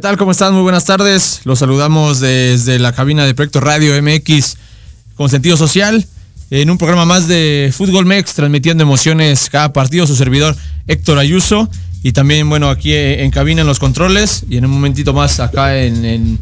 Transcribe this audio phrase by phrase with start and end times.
[0.00, 0.16] tal?
[0.18, 0.52] ¿Cómo están?
[0.52, 1.40] Muy buenas tardes.
[1.44, 4.56] Los saludamos desde la cabina de Proyecto Radio MX
[5.16, 6.06] con sentido social.
[6.50, 10.54] En un programa más de Fútbol Mex, transmitiendo emociones cada partido, su servidor
[10.86, 11.68] Héctor Ayuso.
[12.02, 14.44] Y también, bueno, aquí en cabina en los controles.
[14.48, 16.38] Y en un momentito más acá en,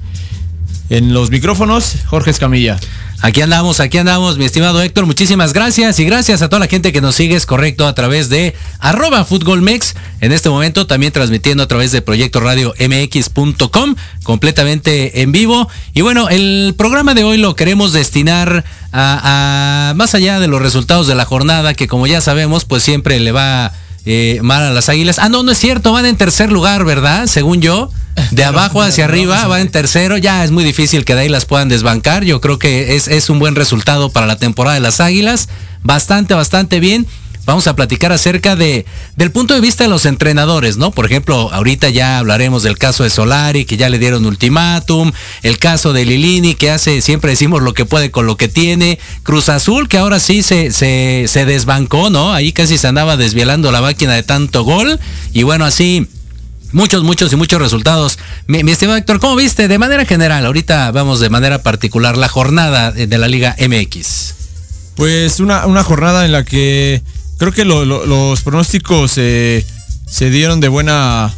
[0.93, 2.79] en los micrófonos, Jorge Escamilla.
[3.23, 5.07] Aquí andamos, aquí andamos, mi estimado Héctor.
[5.07, 8.29] Muchísimas gracias y gracias a toda la gente que nos sigue, es correcto, a través
[8.29, 9.95] de arroba futbolmex.
[10.21, 13.95] En este momento también transmitiendo a través de Proyecto Radio MX.com,
[14.25, 15.69] completamente en vivo.
[15.95, 21.07] Y bueno, el programa de hoy lo queremos destinar a, más allá de los resultados
[21.07, 23.73] de la jornada, que como ya sabemos, pues siempre le va
[24.05, 25.19] eh, mal a las águilas.
[25.19, 27.27] Ah, no, no es cierto, van en tercer lugar, ¿verdad?
[27.27, 27.91] Según yo.
[28.31, 30.19] De abajo hacia arriba, va en tercero.
[30.19, 32.25] Ya es muy difícil que de ahí las puedan desbancar.
[32.25, 35.49] Yo creo que es, es un buen resultado para la temporada de las águilas.
[35.83, 37.07] Bastante, bastante bien
[37.45, 38.87] vamos a platicar acerca de
[39.17, 40.91] del punto de vista de los entrenadores, ¿no?
[40.91, 45.13] Por ejemplo, ahorita ya hablaremos del caso de Solari, que ya le dieron ultimátum,
[45.43, 48.99] el caso de Lilini, que hace, siempre decimos lo que puede con lo que tiene,
[49.23, 52.33] Cruz Azul, que ahora sí se, se, desbancó, ¿no?
[52.33, 54.99] Ahí casi se andaba desvielando la máquina de tanto gol,
[55.33, 56.07] y bueno, así
[56.73, 58.19] muchos, muchos y muchos resultados.
[58.47, 60.47] Mi, estimado Héctor, ¿cómo viste de manera general?
[60.47, 64.35] Ahorita vamos de manera particular la jornada de la Liga MX.
[64.95, 67.03] Pues una, una jornada en la que
[67.43, 69.65] creo que los pronósticos se
[70.31, 71.35] dieron de buena,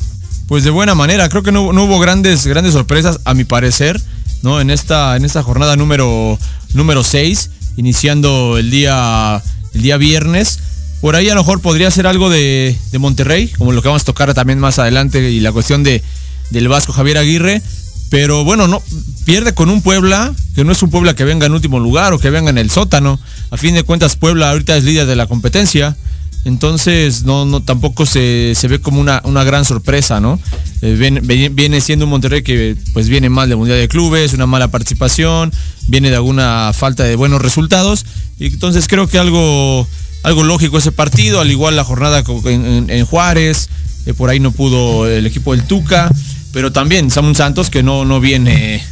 [0.48, 1.30] pues de buena manera.
[1.30, 3.98] Creo que no, hubo grandes, grandes sorpresas, a mi parecer,
[4.42, 4.60] ¿no?
[4.60, 6.38] En esta, en esta jornada número,
[6.74, 9.42] número 6, iniciando el día,
[9.72, 10.58] el día viernes.
[11.00, 14.04] Por ahí a lo mejor podría ser algo de, Monterrey, como lo que vamos a
[14.04, 16.02] tocar también más adelante, y la cuestión de,
[16.50, 17.62] del Vasco Javier Aguirre.
[18.10, 18.82] Pero bueno, no
[19.24, 22.18] pierde con un Puebla, que no es un Puebla que venga en último lugar o
[22.18, 23.18] que venga en el sótano.
[23.50, 25.96] A fin de cuentas, Puebla ahorita es líder de la competencia.
[26.44, 30.38] Entonces, no, tampoco se, se ve como una, una gran sorpresa, ¿no?
[30.82, 34.46] Eh, viene, viene, siendo un Monterrey que pues viene mal de Mundial de Clubes, una
[34.46, 35.50] mala participación,
[35.86, 38.04] viene de alguna falta de buenos resultados.
[38.38, 39.88] Y entonces creo que algo,
[40.22, 43.70] algo lógico ese partido, al igual la jornada en, en Juárez,
[44.04, 46.10] eh, por ahí no pudo el equipo del Tuca,
[46.54, 48.82] pero también Samuel Santos que no, no viene,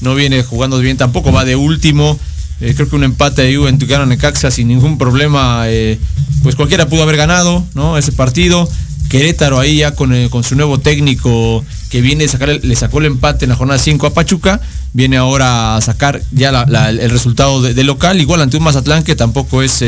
[0.00, 2.18] no viene jugando bien tampoco, va de último.
[2.60, 5.98] Eh, creo que un empate ahí en Tucano Necaxa sin ningún problema, eh,
[6.42, 7.96] pues cualquiera pudo haber ganado, ¿no?
[7.96, 8.68] Ese partido.
[9.12, 12.98] Querétaro ahí ya con, eh, con su nuevo técnico que viene a sacar, le sacó
[12.98, 14.58] el empate en la jornada 5 a Pachuca,
[14.94, 16.48] viene ahora a sacar ya
[16.88, 19.84] el resultado de, local, igual ante un Mazatlán que tampoco es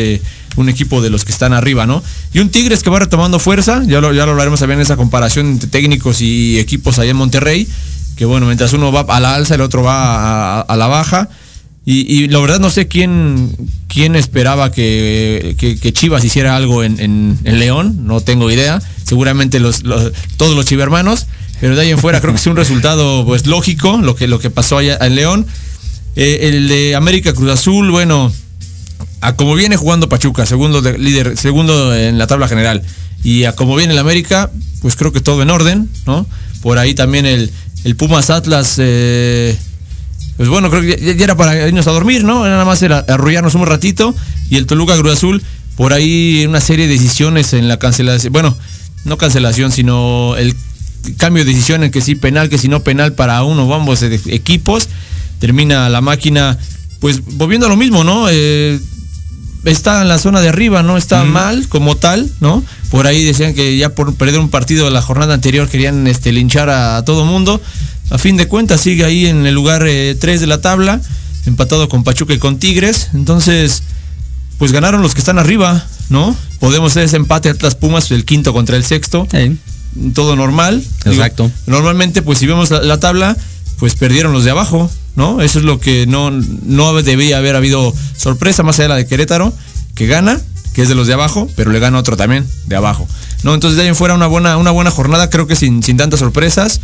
[0.57, 2.03] un equipo de los que están arriba, ¿no?
[2.35, 4.97] Y un Tigres que va retomando fuerza, ya lo, ya lo hablaremos también en esa
[4.97, 7.67] comparación entre técnicos y equipos allá en Monterrey,
[8.17, 11.31] que bueno, mientras uno va a la alza, el otro va a la baja
[11.87, 13.55] y, la verdad no sé quién,
[13.89, 15.55] quién esperaba que,
[15.93, 18.81] Chivas hiciera algo en, León, no tengo idea.
[19.05, 19.83] Seguramente los,
[20.39, 21.27] todos los chivermanos,
[21.61, 24.39] pero de ahí en fuera creo que es un resultado pues lógico lo que, lo
[24.39, 25.47] que pasó allá en León.
[26.17, 28.33] Eh, el de América Cruz Azul, bueno,
[29.21, 32.83] a como viene jugando Pachuca, segundo líder, segundo en la tabla general,
[33.23, 34.51] y a como viene el América,
[34.81, 36.27] pues creo que todo en orden, ¿no?
[36.63, 37.51] Por ahí también el,
[37.85, 38.77] el Pumas Atlas.
[38.79, 39.55] Eh,
[40.37, 42.45] pues bueno, creo que ya, era para irnos a dormir, ¿no?
[42.45, 44.15] Nada más era arrullarnos un ratito.
[44.51, 45.43] Y el Toluca Cruz Azul,
[45.77, 48.33] por ahí una serie de decisiones en la cancelación.
[48.33, 48.57] Bueno,
[49.05, 50.57] no cancelación, sino el
[51.19, 54.03] cambio de decisión en que sí penal, que si no penal para uno o ambos
[54.03, 54.89] equipos.
[55.39, 56.59] Termina la máquina,
[57.01, 58.27] pues volviendo a lo mismo, ¿no?
[58.31, 58.81] Eh,
[59.65, 60.97] está en la zona de arriba, ¿no?
[60.97, 62.65] Está mal como tal, ¿no?
[62.91, 66.33] Por ahí decían que ya por perder un partido de la jornada anterior querían este,
[66.33, 67.61] linchar a, a todo mundo
[68.11, 71.01] a fin de cuentas sigue ahí en el lugar 3 eh, de la tabla,
[71.47, 73.09] empatado con Pachuca y con Tigres.
[73.15, 73.83] Entonces,
[74.59, 76.37] pues ganaron los que están arriba, ¿no?
[76.61, 79.27] Podemos hacer ese empate Atlas Pumas, el quinto contra el sexto.
[80.13, 80.85] Todo normal.
[81.05, 81.51] Exacto.
[81.67, 83.37] normalmente, pues si vemos la, tabla,
[83.79, 85.41] pues perdieron los de abajo, ¿no?
[85.41, 89.07] Eso es lo que no, no debía haber habido sorpresa, más allá de la de
[89.07, 89.53] Querétaro,
[89.95, 90.41] que gana,
[90.73, 93.07] que es de los de abajo, pero le gana otro también de abajo.
[93.45, 93.55] ¿no?
[93.55, 96.21] Entonces de ahí en fuera una buena, una buena jornada, creo que sin, sin tantas
[96.21, 96.81] sorpresas.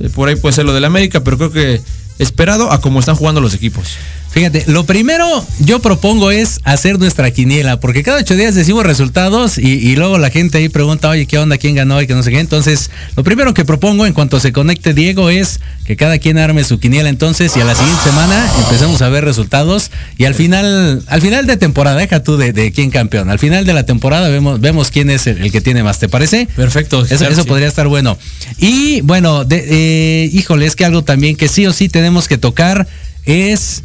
[0.00, 1.80] Eh, por ahí puede ser lo del América, pero creo que
[2.18, 3.96] esperado a cómo están jugando los equipos.
[4.34, 9.58] Fíjate, lo primero yo propongo es hacer nuestra quiniela, porque cada ocho días decimos resultados
[9.58, 11.56] y, luego la gente ahí pregunta, oye, ¿qué onda?
[11.56, 12.02] ¿Quién ganó?
[12.02, 12.40] Y que no sé qué.
[12.40, 16.64] Entonces, lo primero que propongo en cuanto se conecte Diego es que cada quien arme
[16.64, 21.04] su quiniela entonces y a la siguiente semana empezamos a ver resultados y al final,
[21.06, 23.30] al final de temporada, deja tú de, quién campeón.
[23.30, 26.48] Al final de la temporada vemos, vemos quién es el, que tiene más, ¿te parece?
[26.56, 27.06] Perfecto.
[27.08, 28.18] Eso, eso podría estar bueno.
[28.58, 32.36] Y bueno, de, eh, híjole, es que algo también que sí o sí tenemos que
[32.36, 32.88] tocar
[33.26, 33.84] es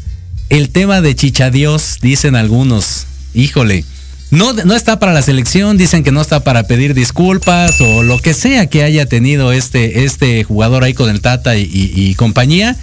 [0.50, 3.06] el tema de Chichadios, dicen algunos.
[3.34, 3.84] Híjole.
[4.30, 8.18] No, no está para la selección, dicen que no está para pedir disculpas o lo
[8.18, 12.76] que sea que haya tenido este, este jugador ahí con el Tata y, compañía.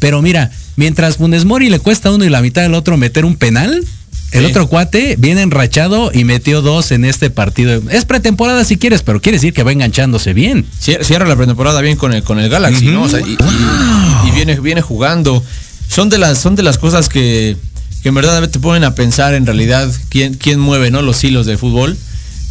[0.00, 3.36] Pero mira, mientras Funes Mori le cuesta uno y la mitad del otro meter un
[3.36, 3.84] penal,
[4.32, 7.80] el otro cuate viene enrachado y metió dos en este partido.
[7.90, 10.66] Es pretemporada si quieres, pero quiere decir que va enganchándose bien.
[10.80, 13.06] Cierra la pretemporada bien con el, con el Galaxy, ¿no?
[13.08, 15.44] y, viene, viene jugando
[15.90, 17.56] son de las, son de las cosas que,
[18.04, 21.02] en verdad te ponen a pensar en realidad quién, quién mueve ¿no?
[21.02, 21.96] los hilos de fútbol.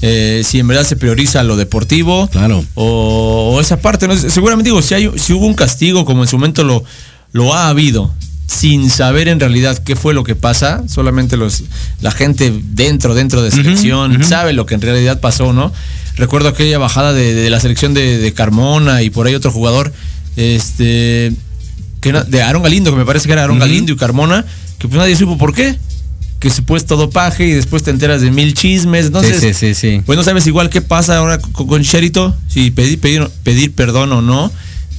[0.01, 2.63] Eh, si en verdad se prioriza lo deportivo claro.
[2.75, 4.07] o, esa parte.
[4.07, 4.15] ¿no?
[4.15, 6.83] Seguramente digo, si, hay, si hubo un castigo como en su momento lo,
[7.31, 8.13] lo ha habido,
[8.45, 11.63] sin saber en realidad qué fue lo que pasa, solamente los,
[12.01, 15.71] la gente dentro, dentro de selección sabe lo que en realidad pasó, ¿no?
[16.15, 19.93] Recuerdo aquella bajada de, la selección de, de, Carmona y por ahí otro jugador,
[20.35, 21.33] este,
[22.01, 24.45] que de Aaron Galindo, que me parece que era Aaron Galindo y Carmona,
[24.77, 25.77] que pues nadie supo por qué.
[26.39, 29.07] Que supuesto dopaje y después te enteras de mil chismes.
[29.07, 32.71] Entonces, sí, sí, sí, pues no sabes igual qué pasa ahora con, con Sherito, si
[32.71, 34.49] pedir, pedir, pedir, perdón o no.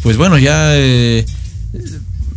[0.02, 0.76] Pues bueno, ya.
[0.76, 1.24] Eh,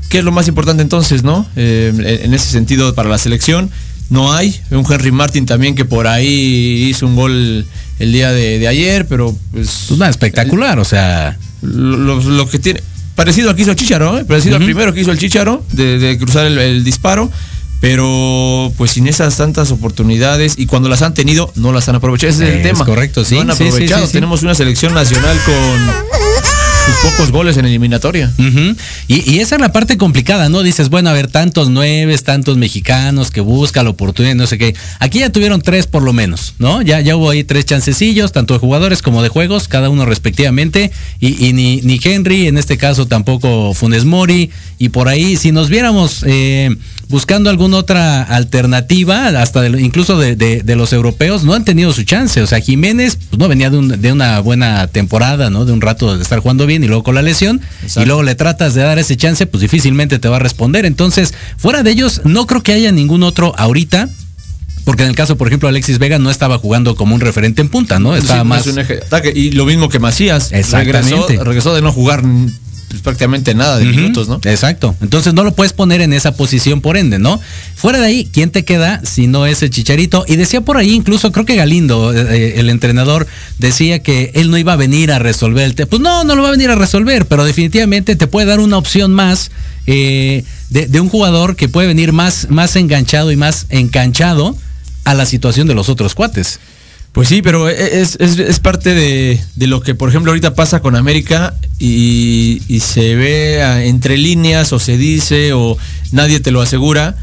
[0.07, 1.45] ¿Qué es lo más importante entonces, no?
[1.57, 3.71] Eh, en ese sentido, para la selección,
[4.09, 4.57] no hay.
[4.69, 7.65] Un Henry Martin también que por ahí hizo un gol
[7.99, 9.85] el día de, ayer, pero pues.
[9.87, 11.37] pues nada, espectacular, o sea.
[11.61, 12.81] lo, que tiene
[13.15, 14.25] parecido al que hizo el Chicharo, ¿eh?
[14.25, 17.29] parecido al primero que hizo el Chicharo, de, cruzar el, disparo,
[17.79, 22.31] pero pues sin esas tantas oportunidades y cuando las han tenido, no las han aprovechado.
[22.31, 22.85] Ese es el tema.
[22.85, 23.35] correcto, sí.
[23.35, 24.07] No han aprovechado.
[24.07, 26.22] Tenemos una selección nacional con
[26.85, 28.31] sus pocos goles en eliminatoria.
[29.07, 30.63] y, esa es la parte complicada, ¿no?
[30.63, 34.75] Dices, bueno, a ver, tantos nueves, tantos mexicanos que buscan la oportunidad, no sé qué.
[34.99, 36.81] Aquí ya tuvieron tres por lo menos, ¿no?
[36.81, 40.91] Ya, ya hubo ahí tres chancecillos, tanto de jugadores como de juegos, cada uno respectivamente.
[41.19, 44.49] Y, ni, Henry, en este caso tampoco Funes Mori.
[44.79, 46.75] Y por ahí, si nos viéramos eh,
[47.07, 52.41] buscando alguna otra alternativa, hasta incluso de, los europeos, no han tenido su chance.
[52.41, 55.65] O sea, Jiménez pues, no venía de, una buena temporada, ¿no?
[55.65, 57.59] De un rato de estar jugando bien y luego con la lesión.
[57.97, 60.85] Y luego le tratas de dar ese chance, pues difícilmente te va a responder.
[60.85, 64.07] Entonces, fuera de ellos, no creo que haya ningún otro ahorita
[64.85, 67.69] porque en el caso, por ejemplo, Alexis Vega no estaba jugando como un referente en
[67.69, 68.15] punta, ¿no?
[68.15, 68.65] Estaba más.
[69.33, 70.51] Y lo mismo que Macías.
[70.51, 72.23] Regresó, regresó de no jugar
[73.01, 74.39] prácticamente nada de minutos, ¿no?
[74.43, 74.95] Exacto.
[75.01, 77.39] Entonces no lo puedes poner en esa posición por ende, ¿no?
[77.75, 80.25] Fuera de ahí, ¿quién te queda si no es el Chicharito?
[80.27, 84.51] Y decía por ahí, incluso creo que Galindo, eh, eh, el entrenador, decía que él
[84.51, 85.89] no iba a venir a resolver el tema.
[85.89, 88.77] Pues no, no lo va a venir a resolver, pero definitivamente te puede dar una
[88.77, 89.51] opción más
[89.85, 94.55] eh, de, un jugador que puede venir más, más enganchado y más enganchado
[95.03, 96.59] a la situación de los otros cuates.
[97.13, 101.53] Pues sí, pero e, es, parte de, lo que, por ejemplo, ahorita pasa con América
[101.77, 105.77] y, se ve entre líneas o se dice o
[106.11, 107.15] nadie te lo asegura,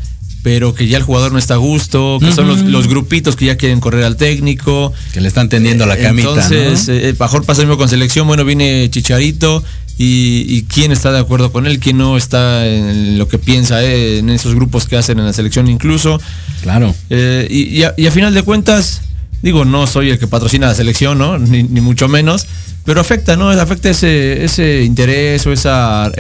[0.44, 3.56] pero que ya el jugador no está a gusto, que son los, grupitos que ya
[3.56, 4.92] quieren correr al técnico.
[5.12, 6.28] Que le están tendiendo la camita.
[6.28, 9.64] Entonces, eh, mejor pasa mismo con selección, bueno, viene Chicharito
[9.99, 14.18] y, quién está de acuerdo con él, quién no está en lo que piensa eh,
[14.18, 16.20] en esos grupos que hacen en la selección incluso.
[16.62, 16.94] Claro.
[17.11, 19.02] Eh, y, a, y a final de cuentas
[19.42, 21.38] Digo, no soy el que patrocina la selección, ¿no?
[21.38, 22.47] Ni, mucho menos.
[22.85, 23.50] Pero afecta, ¿no?
[23.50, 26.11] Afecta ese, ese interés o esa.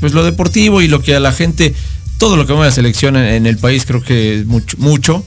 [0.00, 1.74] pues lo deportivo y lo que a la gente.
[2.18, 5.24] Todo lo que mueve la selección en, el país creo que es mucho, mucho.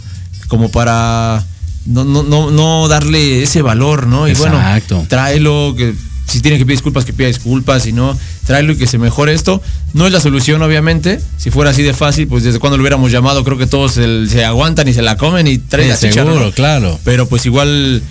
[0.47, 1.45] Como para
[1.85, 4.27] no, no, no, no darle ese valor, ¿no?
[4.27, 4.59] Y bueno,
[5.07, 5.93] tráelo, que
[6.29, 9.33] si tiene que pedir disculpas, que pida disculpas, si no, tráelo y que se mejore
[9.33, 9.61] esto.
[9.93, 11.19] No es la solución, obviamente.
[11.37, 14.45] Si fuera así de fácil, pues desde cuando lo hubiéramos llamado, creo que todos se,
[14.45, 16.99] aguantan y se la comen y traen sí, Seguro, claro.
[17.03, 18.01] Pero pues igual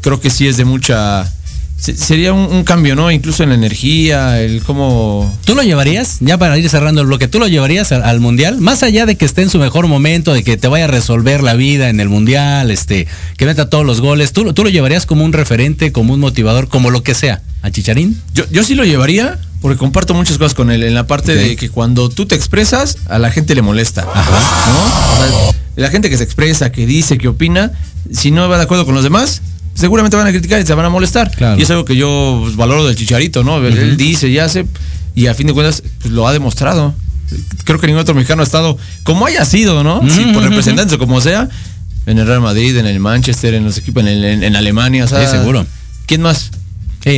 [0.00, 1.30] creo que sí es de mucha
[1.78, 3.10] sería un, cambio, ¿no?
[3.10, 5.32] Incluso en la energía, el cómo...
[5.44, 8.58] ¿Tú lo llevarías, ya para ir cerrando el bloque, tú lo llevarías al, Mundial?
[8.58, 11.42] Más allá de que esté en su mejor momento, de que te vaya a resolver
[11.42, 13.06] la vida en el Mundial, este,
[13.36, 16.68] que meta todos los goles, ¿tú, tú lo llevarías como un referente, como un motivador,
[16.68, 18.20] como lo que sea, a Chicharín?
[18.34, 21.56] Yo, yo sí lo llevaría, porque comparto muchas cosas con él, en la parte de
[21.56, 24.02] que cuando tú te expresas, a la gente le molesta.
[24.02, 24.30] Ajá.
[24.70, 25.54] ¿no?
[25.76, 27.72] la gente que se expresa, que dice, que opina,
[28.10, 29.42] si no va de acuerdo con los demás,
[29.74, 31.30] seguramente van a criticar y se van a molestar.
[31.58, 33.64] Y es algo que yo pues, valoro del chicharito, ¿no?
[33.64, 34.66] Él dice y hace,
[35.14, 36.94] y a fin de cuentas pues, lo ha demostrado.
[37.64, 40.00] Creo que ningún otro mexicano ha estado, como haya sido, ¿no?
[40.32, 41.48] por representantes o como sea,
[42.06, 45.66] en el Real Madrid, en el Manchester, en los equipos, en, Alemania, o sea, seguro.
[46.06, 46.50] ¿Quién más?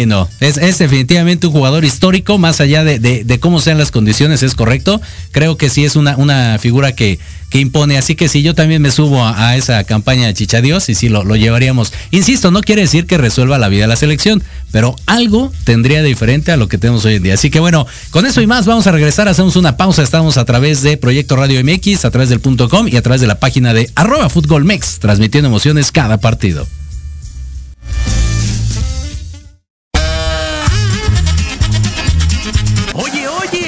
[0.07, 4.42] No, es, es, definitivamente un jugador histórico, más allá de, de, cómo sean las condiciones,
[4.42, 5.00] es correcto.
[5.30, 7.18] Creo que sí es una, una figura que,
[7.49, 10.95] que impone, así que sí, yo también me subo a, esa campaña de Chichadios y
[10.95, 11.95] sí lo, lo, llevaríamos.
[12.11, 14.42] Insisto, no quiere decir que resuelva la vida de la selección,
[14.73, 17.35] pero algo tendría diferente a lo que tenemos hoy en día.
[17.35, 20.45] Así que bueno, con eso y más vamos a regresar, hacemos una pausa, estamos a
[20.45, 23.40] través de Proyecto Radio MX, a través del punto com y a través de la
[23.40, 24.28] página de arroba
[24.62, 26.66] Mex, transmitiendo emociones cada partido.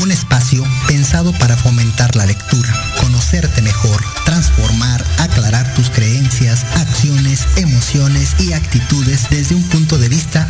[0.00, 8.34] Un espacio pensado para fomentar la lectura, conocerte mejor, transformar, aclarar tus creencias, acciones, emociones
[8.38, 10.49] y actitudes desde un punto de vista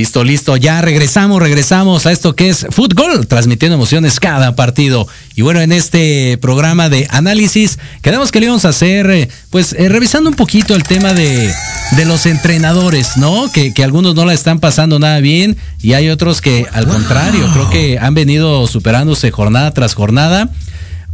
[0.00, 5.06] Listo, listo, ya regresamos, regresamos a esto que es fútbol, transmitiendo emociones cada partido.
[5.36, 9.74] Y bueno, en este programa de análisis, quedamos que le íbamos a hacer, eh, pues,
[9.74, 11.52] eh, revisando un poquito el tema de,
[11.98, 13.52] de los entrenadores, ¿no?
[13.52, 17.46] Que, que algunos no la están pasando nada bien y hay otros que, al contrario,
[17.52, 20.48] creo que han venido superándose jornada tras jornada.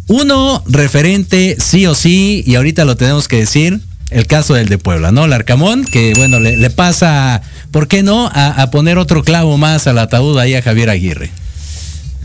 [0.07, 4.79] Uno referente sí o sí, y ahorita lo tenemos que decir, el caso del de
[4.79, 5.25] Puebla, ¿no?
[5.25, 8.27] El Arcamón, que bueno, le, le pasa, ¿por qué no?
[8.33, 11.31] A, a poner otro clavo más al ataúd ahí a Javier Aguirre.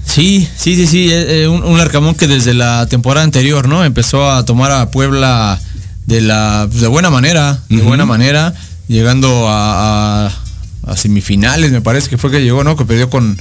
[0.05, 1.11] Sí, sí, sí, sí.
[1.11, 3.85] eh, eh, un, un Arcamón que desde la temporada anterior, ¿no?
[3.85, 5.59] Empezó a tomar a Puebla
[6.07, 8.53] de la de buena manera, de buena manera,
[8.87, 10.31] llegando a, a-
[10.87, 12.75] a semifinales, me parece que fue que llegó, ¿no?
[12.75, 13.37] Que perdió con.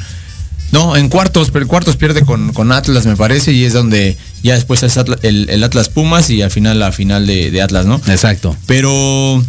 [0.73, 4.17] No, en cuartos, pero en cuartos pierde con, con Atlas, me parece, y es donde
[4.45, 7.87] ya después es el, el Atlas Pumas y al final la final de, de Atlas,
[7.87, 8.01] ¿no?
[8.07, 8.55] Exacto.
[8.67, 9.43] Pero,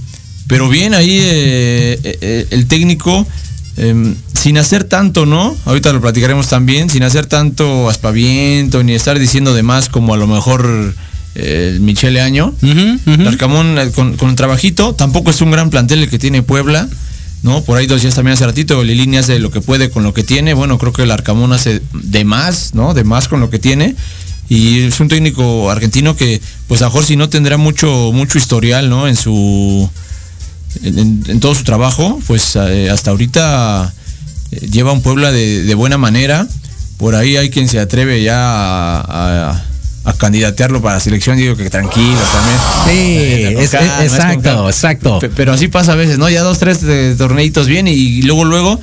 [0.47, 3.25] pero bien ahí eh, eh, eh, el técnico,
[3.77, 5.55] em, sin hacer tanto, ¿no?
[5.65, 10.17] Ahorita lo platicaremos también, sin hacer tanto aspaviento ni estar diciendo de más como a
[10.17, 10.93] lo mejor
[11.35, 12.53] el Michele Año.
[12.61, 16.87] El Arcamón con, con el trabajito, tampoco es un gran plantel el que tiene Puebla.
[17.43, 17.63] ¿No?
[17.63, 20.23] Por ahí dos días también hace ratito, Lilini hace lo que puede con lo que
[20.23, 20.53] tiene.
[20.53, 22.93] Bueno, creo que el Arcamón hace de más, ¿no?
[22.93, 23.95] De más con lo que tiene.
[24.51, 29.07] Y es un técnico argentino que, pues a si no tendrá mucho, mucho historial, ¿no?
[29.07, 29.89] En su.
[30.83, 33.93] En, todo su trabajo, pues eh, hasta ahorita
[34.51, 36.47] eh, lleva un Puebla de, de buena manera.
[36.97, 39.01] Por ahí hay quien se atreve ya a,
[39.51, 39.65] a-
[40.03, 42.57] a candidatearlo para la selección, digo que tranquilo también.
[42.87, 45.19] Sí, Eh, es- calma, exacto, exacto.
[45.19, 46.27] Pe- Pero así pasa a veces, ¿no?
[46.29, 46.79] Ya dos, tres
[47.17, 48.79] torneitos bien y, luego, luego,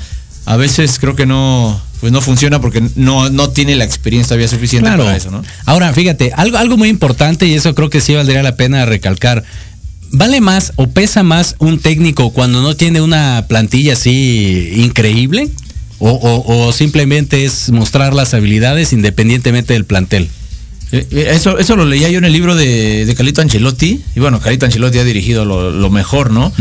[0.46, 4.46] a veces creo que no, pues no funciona porque no, no tiene la experiencia todavía
[4.46, 5.04] suficiente Claro.
[5.04, 5.42] para eso, ¿no?
[5.66, 9.42] Ahora, fíjate, algo, algo muy importante y eso creo que sí valdría la pena recalcar.
[10.10, 15.50] ¿Vale más o pesa más un técnico cuando no tiene una plantilla así increíble?
[16.00, 20.28] O, o- o simplemente es mostrar las habilidades independientemente del plantel?
[20.92, 24.00] Eh, eh, Eso, eso lo leía yo en el libro de, de Carlito Ancelotti.
[24.16, 26.52] Y bueno, Carlito Ancelotti ha dirigido lo, lo mejor, ¿no?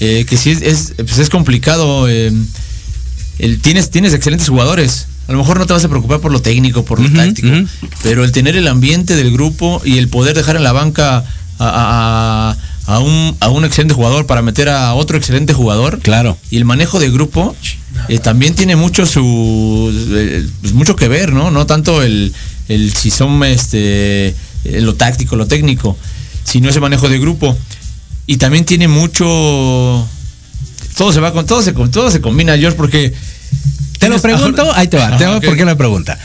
[0.00, 2.08] Eh, que sí es, es, pues es complicado.
[2.08, 2.30] eh,
[3.38, 5.06] el, tienes, tienes excelentes jugadores.
[5.26, 7.48] A lo mejor no te vas a preocupar por lo técnico, por lo Ujú, táctico.
[8.02, 11.24] Pero el tener el ambiente del grupo y el poder dejar en la banca a,
[11.58, 16.00] a- a- a un, a un excelente jugador para meter a otro excelente jugador.
[16.00, 16.36] Claro.
[16.50, 17.56] Y el manejo de grupo
[18.08, 21.50] eh, también tiene mucho su eh, pues mucho que ver, ¿no?
[21.50, 22.32] No tanto el,
[22.68, 25.96] el si son este eh, lo táctico, lo técnico,
[26.44, 27.56] sino ese manejo de grupo.
[28.26, 30.06] Y también tiene mucho
[30.96, 33.12] todo se va con todo se todo se combina, George, porque
[33.98, 35.44] Te lo pregunto, ahí te va, te va ok.
[35.44, 36.18] por qué la pregunta.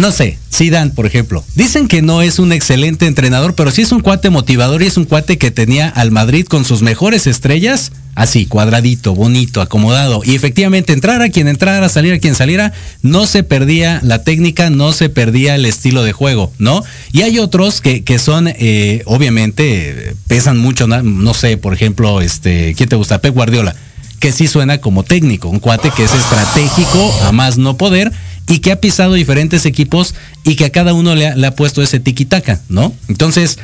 [0.00, 1.44] No sé, Zidane, por ejemplo.
[1.56, 4.96] Dicen que no es un excelente entrenador, pero sí es un cuate motivador y es
[4.96, 10.22] un cuate que tenía al Madrid con sus mejores estrellas, así, cuadradito, bonito, acomodado.
[10.24, 15.10] Y efectivamente, entrara quien entrara, saliera quien saliera, no se perdía la técnica, no se
[15.10, 16.82] perdía el estilo de juego, ¿no?
[17.12, 22.72] Y hay otros que, que son, eh, obviamente, pesan mucho, no sé, por ejemplo, este,
[22.74, 23.20] ¿quién te gusta?
[23.20, 23.76] Pep Guardiola
[24.18, 28.12] que sí suena como técnico, un cuate que es estratégico a más no poder
[28.48, 31.54] y que ha pisado diferentes equipos y que a cada uno le ha, le ha
[31.54, 32.92] puesto ese tiquitaca, ¿no?
[33.08, 33.58] Entonces,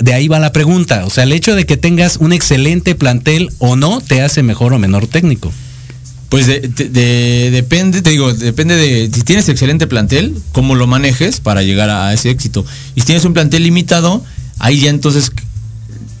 [0.00, 3.50] de ahí va la pregunta, o sea, el hecho de que tengas un excelente plantel
[3.58, 5.52] o no te hace mejor o menor técnico.
[6.30, 10.86] Pues de- de- de- depende, te digo, depende de si tienes excelente plantel, cómo lo
[10.86, 12.64] manejes para llegar a, a ese éxito.
[12.94, 14.24] Y si tienes un plantel limitado,
[14.60, 15.32] ahí ya entonces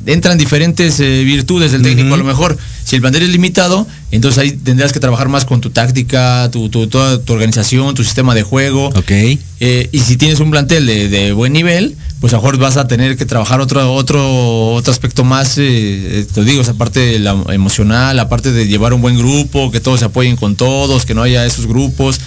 [0.06, 2.58] entran diferentes eh, virtudes del técnico a lo mejor.
[2.90, 6.68] Si el plantel es limitado, entonces ahí tendrás que trabajar más con tu táctica, tu,
[6.70, 8.88] tu- toda tu organización, tu sistema de juego.
[8.88, 9.12] Ok.
[9.60, 12.76] Eh, y si tienes un plantel de, de buen nivel, pues a lo mejor vas
[12.78, 16.98] a tener que trabajar otro, otro, otro aspecto más, eh, eh, te digo, esa parte
[16.98, 20.56] de la emocional, la parte de llevar un buen grupo, que todos se apoyen con
[20.56, 22.18] todos, que no haya esos grupos.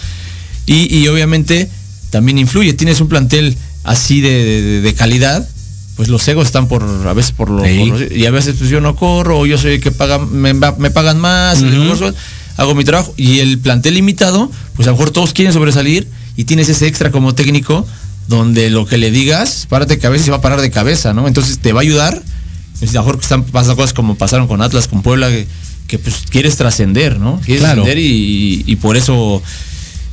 [0.66, 1.70] Y, y obviamente
[2.10, 4.30] también influye, tienes un plantel así de,
[4.62, 5.46] de- de calidad,
[5.96, 7.90] pues los egos están por, a veces por lo, Sí.
[7.90, 10.54] por- y a veces pues yo no corro, o yo soy el que paga, me,
[10.54, 11.62] me pagan más,
[12.58, 13.14] hago mi trabajo.
[13.18, 17.12] Y el plantel limitado, pues a lo mejor todos quieren sobresalir y tienes ese extra
[17.12, 17.86] como técnico
[18.28, 21.14] donde lo que le digas, párate de cabeza y se va a parar de cabeza,
[21.14, 21.28] ¿no?
[21.28, 22.22] Entonces te va a ayudar.
[22.80, 25.48] Pues, a lo mejor que están pasando cosas como pasaron con Atlas, con Puebla, que,
[25.88, 27.40] que, pues quieres trascender, ¿no?
[27.46, 27.84] Quieres Claro.
[27.84, 29.42] trascender y, y por eso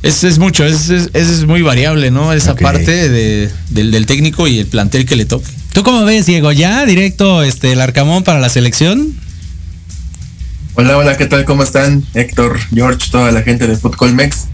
[0.03, 2.33] es, es mucho, es, es, es muy variable, ¿no?
[2.33, 5.47] Esa parte de- del, del técnico y el plantel que le toque.
[5.73, 6.51] ¿Tú cómo ves, Diego?
[6.51, 9.13] ¿Ya directo este, el Arcamón para la selección?
[10.75, 11.45] Hola, hola, ¿qué tal?
[11.45, 12.03] ¿Cómo están?
[12.13, 14.45] Héctor, George, toda la gente de Fútbol Mex.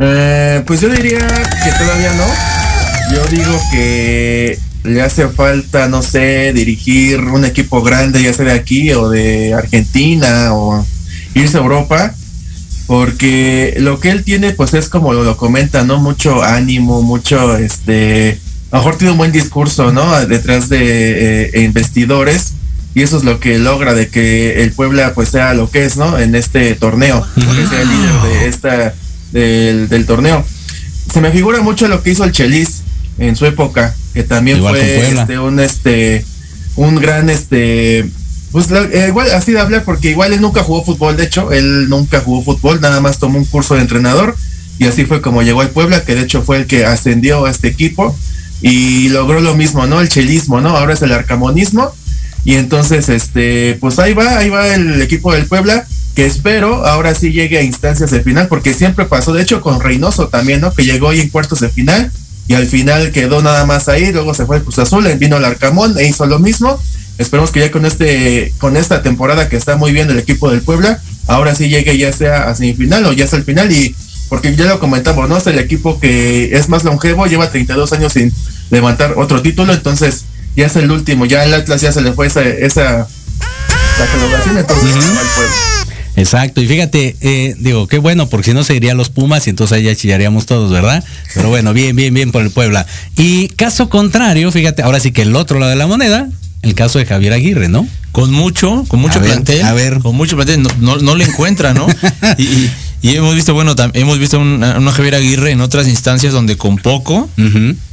[0.00, 2.26] Eh, pues yo diría que todavía no.
[3.14, 8.52] Yo digo que le hace falta, no sé, dirigir un equipo grande, ya sea de
[8.52, 10.84] aquí o de Argentina o
[11.34, 12.14] irse a Europa.
[12.86, 15.98] Porque lo que él tiene, pues es como lo, lo comenta, ¿no?
[16.00, 18.38] Mucho ánimo, mucho, este,
[18.70, 20.26] a lo mejor tiene un buen discurso, ¿no?
[20.26, 22.54] Detrás de eh, investidores
[22.94, 25.96] y eso es lo que logra de que el Puebla pues sea lo que es,
[25.96, 26.18] ¿no?
[26.18, 28.94] En este torneo, que sea el líder de esta
[29.32, 30.44] del, del torneo.
[31.12, 32.82] Se me figura mucho lo que hizo el Chelis
[33.18, 36.24] en su época, que también Igual fue este, un este
[36.76, 38.08] un gran este
[38.54, 41.50] pues la- eh, igual así de hablar porque igual él nunca jugó fútbol, de hecho,
[41.50, 44.36] él nunca jugó fútbol, nada más tomó un curso de entrenador
[44.78, 47.50] y así fue como llegó al Puebla, que de hecho fue el que ascendió a
[47.50, 48.16] este equipo
[48.62, 50.00] y logró lo mismo, ¿no?
[50.00, 50.76] El chelismo, ¿no?
[50.76, 51.92] Ahora es el arcamonismo
[52.44, 57.12] y entonces, este, pues ahí va, ahí va el equipo del Puebla, que espero ahora
[57.16, 60.72] sí llegue a instancias de final, porque siempre pasó, de hecho con Reynoso también, ¿no?
[60.72, 62.12] Que llegó ahí en cuartos de final
[62.46, 65.44] y al final quedó nada más ahí, luego se fue el Cruz Azul, vino el
[65.44, 66.80] Arcamón e hizo lo mismo.
[67.18, 70.62] Esperemos que ya con este, con esta temporada que está muy bien el equipo del
[70.62, 73.94] Puebla, ahora sí llegue ya sea a semifinal o ya sea al final y
[74.28, 75.36] porque ya lo comentamos, ¿no?
[75.36, 78.32] Es el equipo que es más longevo, lleva 32 años sin
[78.70, 80.24] levantar otro título, entonces
[80.56, 83.06] ya es el último, ya el Atlas ya se le fue esa, esa
[83.98, 84.98] la celebración, entonces Ujú.
[84.98, 85.54] va el Puebla.
[86.16, 89.50] Exacto, y fíjate, eh, digo, qué bueno, porque si no se irían los Pumas y
[89.50, 91.02] entonces ahí ya chillaríamos todos, ¿verdad?
[91.34, 92.86] Pero bueno, bien, bien, bien por el Puebla.
[93.16, 96.28] Y caso contrario, fíjate, ahora sí que el otro lado de la moneda,
[96.64, 97.86] el caso de Javier Aguirre, ¿no?
[98.12, 99.62] Con mucho, con mucho A ver, plantel.
[99.62, 99.98] a ver.
[100.00, 101.86] Con mucho plantel, no, no, no le encuentra, ¿no?
[102.38, 102.70] y, y-
[103.02, 106.76] y hemos visto, bueno, hemos visto una, una Javier Aguirre en otras instancias donde con
[106.78, 107.28] poco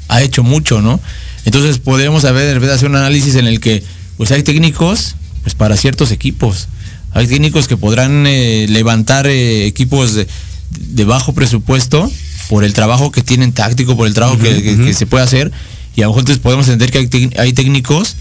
[0.07, 1.01] ha hecho mucho, ¿no?
[1.43, 3.84] Entonces podemos haber, hacer un análisis en el que
[4.15, 6.69] pues hay técnicos pues para ciertos equipos.
[7.13, 10.27] Hay técnicos que podrán eh, levantar eh, equipos de,
[10.69, 12.10] de bajo presupuesto
[12.47, 15.51] por el trabajo que tienen táctico, por el trabajo que, que- que se puede hacer.
[15.95, 18.15] Y a lo mejor entonces podemos entender que hay técnicos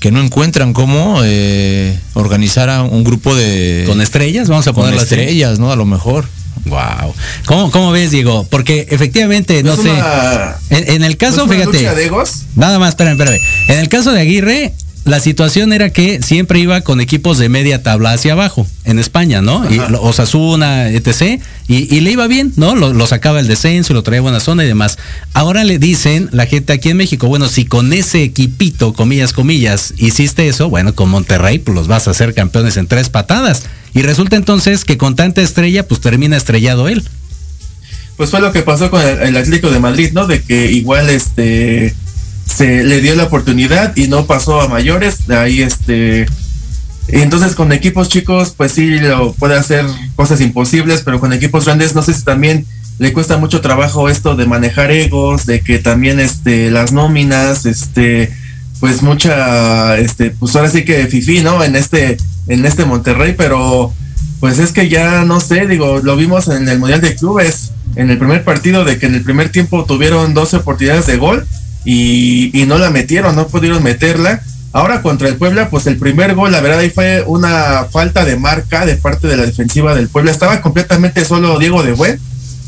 [0.00, 4.82] que no encuentran cómo eh, organizar a un grupo de Con estrellas, vamos a con
[4.82, 5.14] ponerlo así.
[5.14, 5.70] estrellas, ¿no?
[5.70, 6.26] A lo mejor.
[6.66, 7.14] Wow.
[7.46, 8.46] ¿Cómo, ¿Cómo ves, Diego?
[8.50, 9.90] Porque efectivamente, no Es sé.
[9.90, 11.78] una- En, en el caso, ¿no es una fíjate.
[11.78, 12.32] lucha de egos?
[12.56, 13.40] Nada más, espérame, espérame.
[13.68, 17.82] En el caso de Aguirre, la situación era que siempre iba con equipos de media
[17.82, 19.68] tabla hacia abajo, en España, ¿no?
[19.70, 19.98] Y Ajá.
[20.00, 21.40] Osasuna, etc.
[21.68, 22.74] Y, y le iba bien, ¿no?
[22.76, 24.98] Lo, lo sacaba el descenso, lo traía a buena zona y demás.
[25.32, 29.94] Ahora le dicen la gente aquí en México, bueno, si con ese equipito, comillas, comillas,
[29.96, 33.62] hiciste eso, bueno, con Monterrey, pues los vas a hacer campeones en tres patadas.
[33.94, 37.02] Y resulta entonces que con tanta estrella, pues termina estrellado él.
[38.16, 40.26] pues fue lo que pasó con el, el Atlético de Madrid, ¿no?
[40.26, 41.94] De que igual este
[42.54, 46.26] se le dio la oportunidad y no pasó a mayores, de ahí este
[47.08, 49.84] entonces con equipos chicos pues sí lo puede hacer
[50.16, 52.66] cosas imposibles, pero con equipos grandes no sé si también
[52.98, 58.32] le cuesta mucho trabajo esto de manejar egos, de que también este las nóminas, este
[58.78, 61.64] pues mucha este pues ahora sí que fifi, ¿no?
[61.64, 62.16] En este
[62.48, 63.92] en este Monterrey, pero
[64.40, 68.10] pues es que ya no sé, digo, lo vimos en el Mundial de Clubes, en
[68.10, 71.46] el primer partido, de que en el primer tiempo tuvieron 12 oportunidades de gol
[71.84, 74.42] y, no la metieron, no pudieron meterla.
[74.72, 78.36] Ahora contra el Puebla, pues el primer gol, la verdad, ahí fue una falta de
[78.36, 80.30] marca de parte de la defensiva del Puebla.
[80.30, 82.20] Estaba completamente solo Diego de Buen.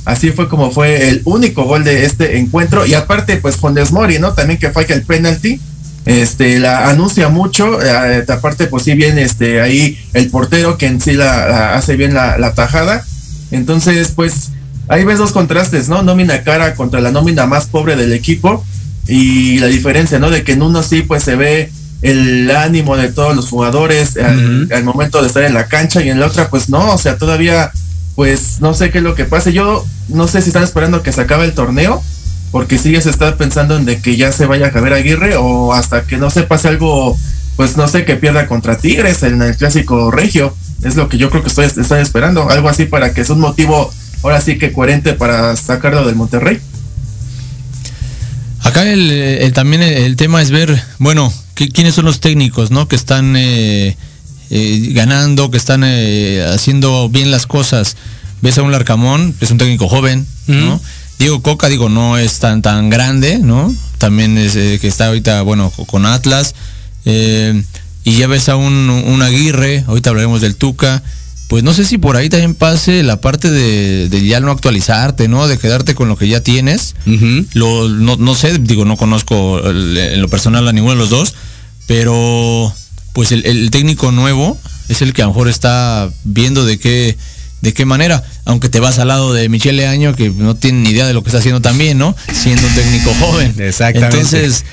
[0.04, 2.84] Así fue como fue el único gol de este encuentro.
[2.86, 4.32] Y aparte, pues Funes Mori, ¿no?
[4.32, 5.60] También que falla el penalti
[6.04, 11.00] este la anuncia mucho eh, aparte pues sí viene este ahí el portero que en
[11.00, 13.04] sí la, la hace bien la, la tajada
[13.52, 14.50] entonces pues
[14.88, 18.64] ahí ves dos contrastes no nómina cara contra la nómina más pobre del equipo
[19.06, 21.70] y la diferencia no de que en uno sí pues se ve
[22.02, 26.10] el ánimo de todos los jugadores al, al momento de estar en la cancha y
[26.10, 27.70] en la otra pues no o sea todavía
[28.14, 31.12] pues no sé qué es lo que pase yo no sé si están esperando que
[31.12, 32.02] se acabe el torneo
[32.52, 35.36] porque si ya se está pensando en de que ya se vaya a Javier Aguirre
[35.36, 37.18] o hasta que no se pase algo,
[37.56, 40.54] pues no sé, que pierda contra Tigres en el clásico regio.
[40.84, 43.40] Es lo que yo creo que estoy, estoy esperando, algo así para que es un
[43.40, 43.90] motivo
[44.22, 46.60] ahora sí que coherente para sacarlo del Monterrey.
[48.62, 52.70] Acá el, el- también el, el tema es ver, bueno, qui- quiénes son los técnicos,
[52.70, 52.86] ¿no?
[52.88, 53.96] Que están eh,
[54.50, 57.96] eh, ganando, que están eh, haciendo bien las cosas.
[58.40, 60.80] Ves a un Larcamón, es un técnico joven, ¿no?
[61.18, 63.72] Diego Coca, digo, no es tan tan grande, ¿no?
[63.98, 66.54] También es eh, que está ahorita, bueno, co- con Atlas.
[67.04, 67.62] eh,
[68.04, 71.02] y ya ves a un, un Aguirre, ahorita hablaremos del Tuca.
[71.52, 75.28] Pues no sé si por ahí también pase la parte de, de ya no actualizarte,
[75.28, 75.46] ¿no?
[75.48, 76.94] De quedarte con lo que ya tienes.
[77.52, 81.10] Lo, no, no sé, digo, no conozco el- en lo personal a ninguno de los
[81.10, 81.34] dos,
[81.86, 82.72] pero
[83.12, 87.18] pues el, el técnico nuevo es el que a lo mejor está viendo de qué,
[87.60, 90.88] de qué manera, aunque te vas al lado de Michele Año, que no tiene ni
[90.88, 92.16] idea de lo que está haciendo también, ¿no?
[92.32, 93.54] Siendo un técnico joven.
[93.58, 94.16] Exactamente.
[94.16, 94.64] Entonces,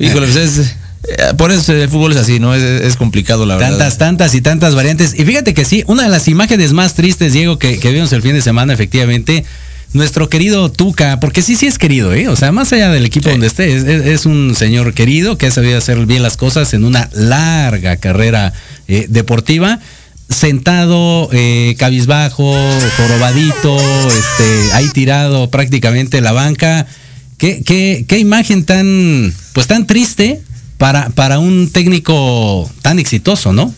[0.00, 0.74] híjole, pues es,
[1.36, 2.54] por eso el fútbol es así, ¿no?
[2.54, 3.70] Es, es complicado, la verdad.
[3.70, 5.14] Tantas, tantas y tantas variantes.
[5.18, 8.22] Y fíjate que sí, una de las imágenes más tristes, Diego, que, que vimos el
[8.22, 9.44] fin de semana, efectivamente,
[9.94, 12.28] nuestro querido Tuca, porque sí, sí es querido, ¿eh?
[12.28, 15.46] O sea, más allá del equipo donde esté, es, es- es un señor querido que
[15.46, 18.52] ha sabido hacer bien las cosas en una larga carrera
[18.88, 19.80] eh, deportiva.
[20.30, 22.56] Sentado, eh, cabizbajo,
[22.96, 23.76] jorobadito,
[24.08, 26.86] este, ahí tirado prácticamente en la banca.
[27.36, 30.40] ¿Qué, qué, qué imagen tan, pues tan triste
[30.82, 33.72] para, para un técnico tan exitoso, ¿no?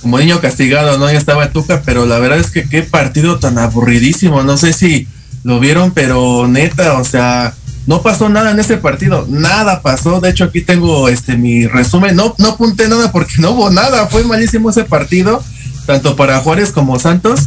[0.00, 1.08] como niño castigado, ¿no?
[1.08, 4.42] Ya estaba Tuca, pero la verdad es que qué partido tan aburridísimo.
[4.42, 5.06] No sé si
[5.44, 7.54] lo vieron, pero neta, o sea,
[7.86, 9.24] no pasó nada en ese partido.
[9.28, 10.20] Nada pasó.
[10.20, 12.16] De hecho, aquí tengo este mi resumen.
[12.16, 14.08] No, no apunté nada porque no hubo nada.
[14.08, 15.44] Fue malísimo ese partido,
[15.86, 17.42] tanto para Juárez como Santos.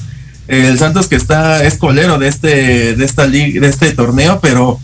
[0.47, 4.79] El Santos que está, es colero de este, de esta liga, de este torneo, pero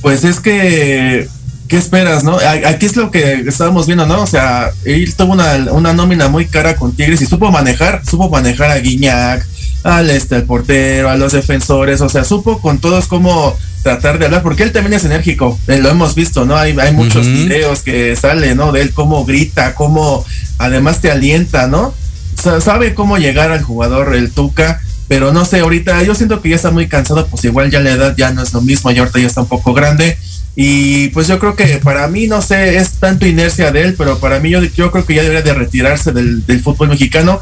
[0.00, 1.28] pues es que
[1.68, 2.38] ¿qué esperas, no?
[2.66, 4.22] Aquí es lo que estábamos viendo, ¿no?
[4.22, 8.28] O sea, él tuvo una, una nómina muy cara con Tigres y supo manejar, supo
[8.30, 9.46] manejar a Guiñac,
[9.84, 14.24] al este, al portero, a los defensores, o sea, supo con todos cómo tratar de
[14.26, 16.56] hablar, porque él también es enérgico, eh, lo hemos visto, ¿no?
[16.56, 17.36] Hay, hay muchos Ujú.
[17.36, 18.72] videos que salen, ¿no?
[18.72, 20.24] De él cómo grita, cómo
[20.58, 21.94] además te alienta, ¿no?
[22.42, 26.50] Sa- sabe cómo llegar al jugador, el Tuca, pero no sé, ahorita yo siento que
[26.50, 28.98] ya está muy cansado, pues igual ya la edad ya no es lo mismo, y
[28.98, 30.18] ahorita ya está un poco grande.
[30.54, 34.18] Y pues yo creo que para mí, no sé, es tanto inercia de él, pero
[34.18, 37.40] para mí yo, yo creo que ya debería de retirarse del, del fútbol mexicano.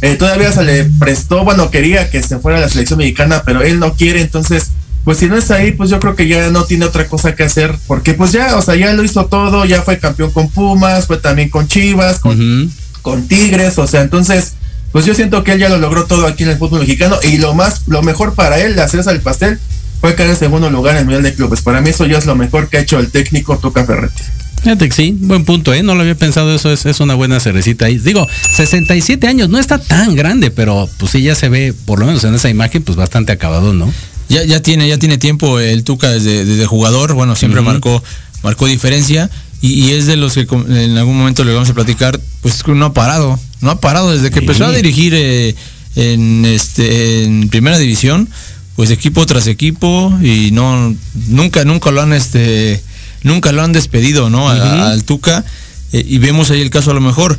[0.00, 3.62] Eh, todavía se le prestó, bueno, quería que se fuera a la selección mexicana, pero
[3.62, 4.70] él no quiere, entonces,
[5.02, 7.42] pues si no es ahí, pues yo creo que ya no tiene otra cosa que
[7.42, 11.06] hacer, porque pues ya, o sea, ya lo hizo todo, ya fue campeón con Pumas,
[11.06, 12.70] fue también con Chivas, con,
[13.02, 14.54] con Tigres, o sea, entonces,
[14.92, 17.38] pues yo siento que él ya lo logró todo aquí en el fútbol mexicano y
[17.38, 19.58] lo más, lo mejor para él, la cereza del pastel,
[20.00, 21.62] fue quedar en segundo lugar en el Mundial de Clubes.
[21.62, 24.22] Para mí eso ya es lo mejor que ha hecho el técnico Tuca Ferretti.
[24.62, 25.82] Fíjate que sí, buen punto, ¿eh?
[25.82, 27.98] No lo había pensado, eso es, es una buena cerecita ahí.
[27.98, 32.06] Digo, 67 años, no está tan grande, pero pues sí ya se ve, por lo
[32.06, 33.92] menos en esa imagen, pues bastante acabado, ¿no?
[34.28, 38.02] Ya, ya tiene, ya tiene tiempo el Tuca desde, desde jugador, bueno, siempre marcó,
[38.42, 42.20] marcó diferencia y, y es de los que en algún momento le vamos a platicar,
[42.42, 44.44] pues que no ha parado, no ha parado desde que Sí.
[44.46, 45.54] empezó a dirigir eh,
[45.96, 48.28] en este en primera división,
[48.76, 50.94] pues equipo tras equipo y no
[51.28, 52.80] nunca nunca lo han este
[53.24, 54.48] nunca lo han despedido, ¿no?
[54.48, 55.44] A- al Tuca
[55.92, 57.38] eh, y vemos ahí el caso a lo mejor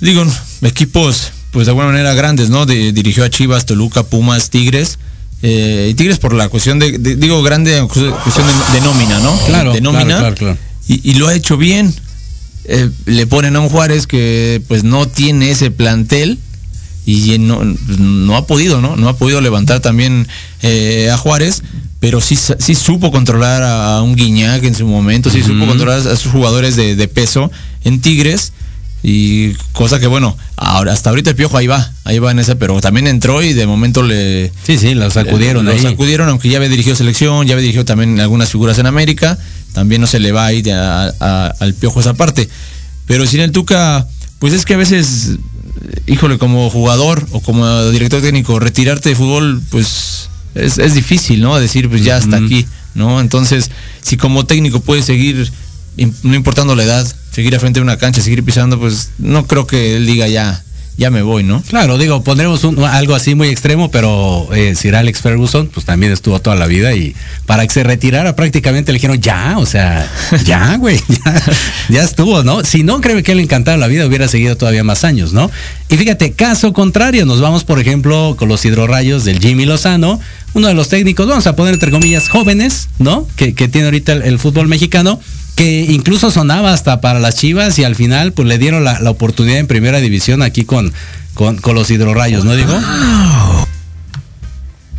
[0.00, 0.24] digo,
[0.62, 2.66] equipos, pues de alguna manera grandes, ¿no?
[2.66, 4.98] De- dirigió a Chivas, Toluca, Pumas, Tigres.
[5.42, 8.12] eh, y Tigres por la cuestión de, de- digo, grande cuestión
[8.46, 9.34] de, de nómina, ¿no?
[9.46, 10.04] Claro, de nómina.
[10.18, 10.58] claro, claro, claro.
[10.88, 11.94] Y, y lo ha hecho bien.
[12.64, 16.38] Eh, le ponen a un Juárez que pues no tiene ese plantel
[17.06, 18.96] y no, no ha podido, ¿no?
[18.96, 20.28] No ha podido levantar también
[20.62, 21.62] eh, a Juárez,
[21.98, 26.16] pero sí, sí supo controlar a, un Guiñac en su momento, sí supo controlar a
[26.16, 27.50] sus jugadores de, de peso
[27.84, 28.52] en Tigres.
[29.02, 32.56] Y cosa que bueno, ahora hasta ahorita el piojo ahí va, ahí va en esa,
[32.56, 35.80] pero también entró y de momento le, Sí, sí, lo sacudieron lo ahí.
[35.80, 39.38] sacudieron, aunque ya había dirigido selección, ya había dirigido también algunas figuras en América,
[39.72, 42.48] también no se le va ahí de a- a- al piojo esa parte.
[43.06, 44.06] Pero sin el Tuca,
[44.38, 45.32] pues es que a veces,
[46.06, 51.58] híjole, como jugador o como director técnico, retirarte de fútbol, pues es, es difícil, ¿no?
[51.58, 53.20] Decir, pues ya hasta aquí, ¿no?
[53.20, 53.70] Entonces,
[54.02, 55.50] si como técnico puedes seguir,
[56.22, 59.66] no importando la edad, seguir a frente de una cancha, seguir pisando, pues no creo
[59.66, 60.62] que él diga ya,
[61.00, 61.62] ya me voy, ¿no?
[61.62, 66.38] Claro, digo, pondremos algo así muy extremo, pero eh, Sir Alex Ferguson, pues también estuvo
[66.40, 70.06] toda la vida y para que se retirara prácticamente le dijeron, ya, o sea,
[70.44, 71.42] ya, güey, ya,
[71.88, 72.64] ya estuvo, ¿no?
[72.64, 75.50] Si no creo que le encantara la vida, hubiera seguido todavía más años, ¿no?
[75.88, 80.20] Y fíjate, caso contrario, nos vamos, por ejemplo, con los hidrorrayos del Jimmy Lozano,
[80.52, 83.26] uno de los técnicos, vamos a poner entre comillas, jóvenes, ¿no?
[83.36, 85.18] Que, que tiene ahorita el, el fútbol mexicano
[85.60, 89.58] que incluso sonaba hasta para las Chivas y al final pues le dieron la, oportunidad
[89.58, 90.90] en primera división aquí con,
[91.34, 92.72] con, con los hidrorrayos, ¿no digo?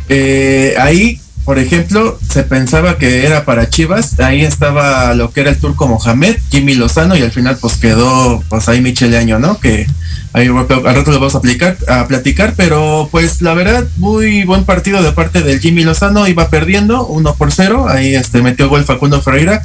[0.08, 4.20] Eh, ahí, por ejemplo, se pensaba que era para Chivas.
[4.20, 8.40] Ahí estaba lo que era el turco Mohamed, Jimmy Lozano, y al final pues quedó
[8.48, 9.58] pues ahí Michele Año, ¿no?
[9.58, 9.88] Que
[10.32, 14.62] ahí al rato lo vamos a aplicar, a platicar, pero pues la verdad, muy buen
[14.62, 18.84] partido de parte del Jimmy Lozano, iba perdiendo 1 por 0, ahí este metió gol
[18.84, 19.64] Facundo Ferreira,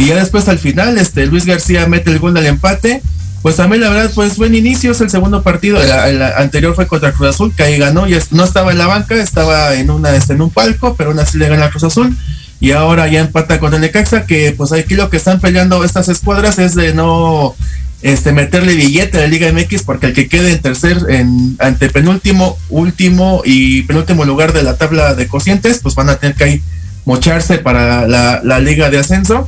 [0.00, 3.02] y ya después al final, este Luis García mete el gol del empate.
[3.42, 7.12] Pues mí la verdad, pues buen inicio, es el segundo partido, el, anterior fue contra
[7.12, 10.32] Cruz Azul, que ahí ganó, y no estaba en la banca, estaba en una este,
[10.32, 12.16] en un palco, pero aún así le gana Cruz Azul,
[12.60, 16.08] y ahora ya empata con el Necaxa, que pues aquí lo que están peleando estas
[16.08, 17.54] escuadras es de no
[18.00, 21.90] este meterle billete a la Liga MX, porque el que quede en tercer, en ante
[21.90, 26.44] penúltimo, último y penúltimo lugar de la tabla de cocientes, pues van a tener que
[26.44, 26.62] ahí
[27.04, 29.46] mocharse para la liga de ascenso.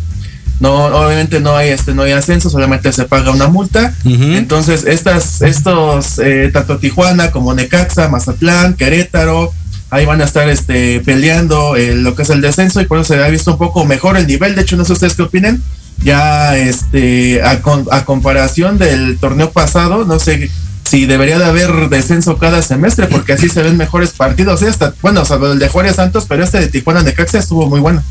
[0.62, 3.92] No, obviamente no hay este, no hay ascenso, solamente se paga una multa.
[4.37, 9.53] Entonces, estas, estos, eh, tanto Tijuana como Necaxa, Mazatlán, Querétaro,
[9.90, 13.12] ahí van a estar este, peleando eh, lo que es el descenso y por eso
[13.14, 14.55] se ha visto un poco mejor el nivel.
[14.55, 15.61] De hecho, no sé ustedes qué opinen.
[16.05, 20.51] Ya este, a, con- a comparación del torneo pasado, no sé
[20.85, 24.62] si debería de haber descenso cada semestre, porque así se ven mejores partidos.
[24.62, 27.81] Y hasta, bueno, salvo el de Juárez Santos, pero este de Tijuana Necaxa estuvo muy
[27.81, 28.03] bueno.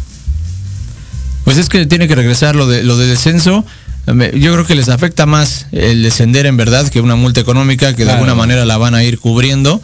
[1.43, 3.65] Pues es que tiene que regresar lo de lo de descenso.
[4.07, 7.99] Yo creo que les afecta más el descender en verdad que una multa económica que
[7.99, 8.13] de Claro.
[8.19, 9.81] alguna manera la van a ir cubriendo.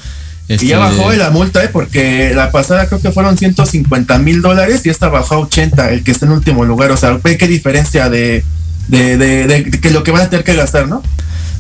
[0.49, 1.69] Y Este, ya bajó la multa, ¿eh?
[1.71, 6.03] porque la pasada creo que fueron 150 mil dólares y esta bajó a 80, el
[6.03, 6.91] que está en último lugar.
[6.91, 8.43] O sea, ve qué diferencia de,
[8.87, 11.03] de, de- de- de que lo que van a tener que gastar, ¿no?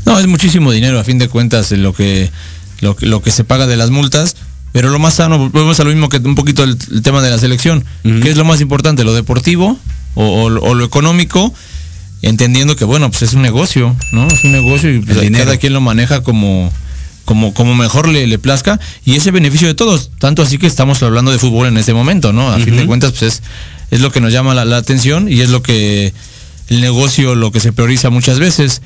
[0.05, 2.31] No, es muchísimo dinero a fin de cuentas en lo que,
[2.79, 4.35] lo, que- lo que se paga de las multas.
[4.73, 7.29] Pero lo más sano, volvemos a lo mismo que un poquito el, el tema de
[7.31, 7.83] la selección.
[8.21, 9.03] ¿Qué es lo más importante?
[9.03, 9.79] ¿Lo deportivo
[10.15, 11.53] o, o- o lo económico?
[12.21, 14.27] Entendiendo que, bueno, pues es un negocio, ¿no?
[14.27, 16.71] Es un negocio y pues, cada quien lo maneja como,
[17.25, 18.79] como, como mejor le, le plazca.
[19.05, 20.09] Y ese beneficio de todos.
[20.19, 22.49] Tanto así que estamos hablando de fútbol en este momento, ¿no?
[22.51, 23.43] A fin de cuentas, pues es,
[23.91, 26.11] es lo que nos llama la, la atención y es lo que
[26.69, 28.81] el negocio lo que se prioriza muchas veces.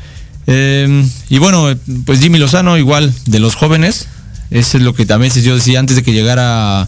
[0.47, 1.73] Eh, y bueno,
[2.05, 4.07] pues Jimmy Lozano, igual de los jóvenes,
[4.51, 6.87] eso es lo que también yo decía antes de que llegara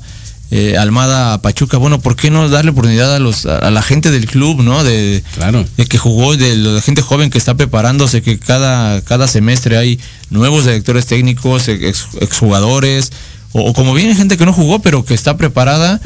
[0.52, 1.78] eh, Almada a Pachuca.
[1.78, 4.84] Bueno, ¿por qué no darle oportunidad a los a, la gente del club, no?
[4.84, 5.66] De, claro.
[5.78, 10.00] de que jugó, de la gente joven que está preparándose, que cada, cada semestre hay
[10.30, 13.12] nuevos directores técnicos, ex- exjugadores,
[13.54, 16.00] o, o como viene gente que no jugó, pero que está preparada,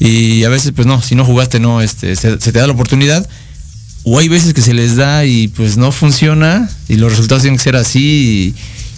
[0.00, 2.72] y a veces, pues no, si no jugaste, no, este, se, se te da la
[2.72, 3.28] oportunidad.
[4.06, 7.56] O hay veces que se les da y pues no funciona y los resultados tienen
[7.56, 8.54] que ser así y,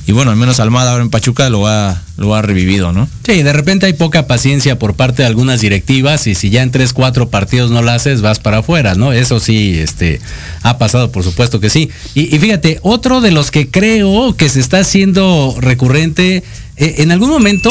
[0.07, 3.09] y bueno, al menos Almada ahora en Pachuca lo ha, lo ha revivido, ¿no?
[3.25, 6.71] Sí, de repente hay poca paciencia por parte de algunas directivas y si ya en
[6.71, 9.13] tres, cuatro partidos no la haces, vas para afuera, ¿no?
[9.13, 10.21] Eso sí, este,
[10.63, 11.91] ha pasado, por supuesto que sí.
[12.15, 16.45] Y, y fíjate, otro de los que creo que se está haciendo recurrente,
[16.79, 17.71] eh, en algún momento,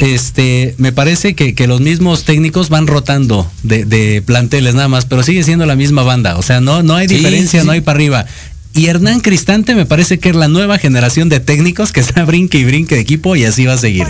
[0.00, 5.04] este, me parece que, que los mismos técnicos van rotando de, de planteles nada más,
[5.04, 7.66] pero sigue siendo la misma banda, o sea, no, no hay Sí, diferencia, sí.
[7.66, 8.26] no hay para arriba.
[8.76, 12.58] Y Hernán Cristante me parece que es la nueva generación de técnicos que está brinque
[12.58, 14.06] y brinque de equipo y así va a seguir.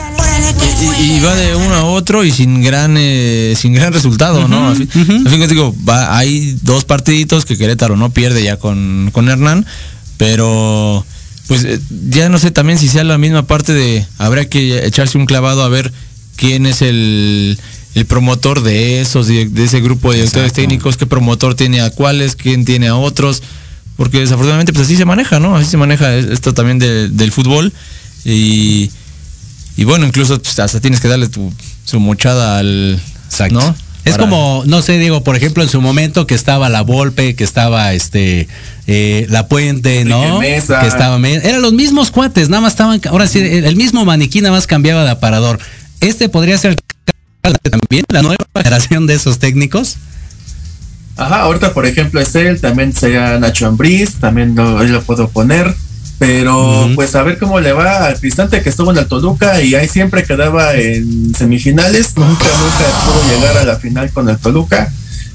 [1.00, 4.70] Y, y va de uno a otro y sin gran eh, sin gran resultado, ¿no?
[4.70, 4.88] A fin,
[5.48, 9.64] digo, va, hay dos partiditos que Querétaro no pierde ya con, con Hernán,
[10.16, 11.06] pero
[11.46, 11.78] pues eh,
[12.10, 15.62] ya no sé también si sea la misma parte de habrá que echarse un clavado
[15.62, 15.92] a ver
[16.34, 17.56] quién es el,
[17.94, 20.62] el promotor de esos de, de ese grupo de directores Exacto.
[20.62, 23.42] técnicos, qué promotor tiene a cuáles, quién tiene a otros,
[23.96, 25.56] porque desafortunadamente pues así se maneja, ¿no?
[25.56, 27.72] Así se maneja esto también de- del fútbol
[28.24, 28.90] y
[29.78, 31.52] y bueno, incluso pues, hasta tienes que darle tu,
[31.84, 32.98] su mochada al.
[33.26, 33.60] Exacto.
[33.60, 33.76] ¿no?
[34.06, 37.34] Es Para- como, no sé, Diego, por ejemplo, en su momento que estaba la Volpe,
[37.34, 38.48] que estaba este
[38.86, 40.38] eh, la Puente, ¿no?
[40.38, 40.80] Mesa.
[40.80, 44.54] Que estaba eran los mismos cuates, nada más estaban, ahora sí, el mismo maniquí nada
[44.54, 45.58] más cambiaba de aparador.
[46.00, 46.76] Este podría ser
[47.42, 49.96] también la nueva generación de esos técnicos.
[51.16, 55.74] Ajá, ahorita por ejemplo es él, también sería Nacho Ambriz, también lo, lo puedo poner,
[56.18, 59.74] pero pues a ver cómo le va al Cristante que estuvo en el Toluca y
[59.74, 64.92] ahí siempre quedaba en semifinales, nunca, nunca pudo llegar a la final con el Toluca.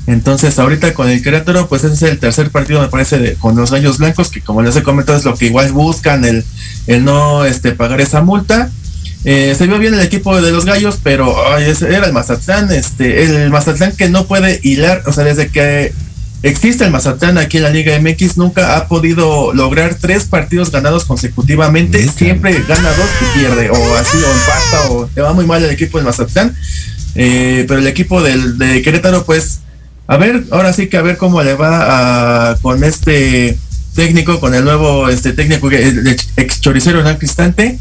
[0.07, 3.55] Entonces, ahorita con el Querétaro, pues ese es el tercer partido, me parece, de- con
[3.55, 6.43] los Gallos Blancos, que como les he comentado, es lo que igual buscan, el,
[6.87, 8.71] el no este, pagar esa multa.
[9.23, 12.71] Eh, se vio bien el equipo de los Gallos, pero ay, ese era el Mazatlán,
[12.71, 15.93] este, el Mazatlán que no puede hilar, o sea, desde que
[16.43, 21.05] existe el Mazatlán aquí en la Liga MX, nunca ha podido lograr tres partidos ganados
[21.05, 25.63] consecutivamente, siempre gana dos y pierde, o así, o empata, o le va muy mal
[25.63, 26.55] el equipo del Mazatlán.
[27.13, 29.59] Eh, pero el equipo del, de Querétaro, pues,
[30.07, 33.55] a ver, ahora sí que a ver cómo le va a- con este
[33.95, 37.77] técnico, con el nuevo este técnico, que- el ex- ex choricero Hernán Cristante.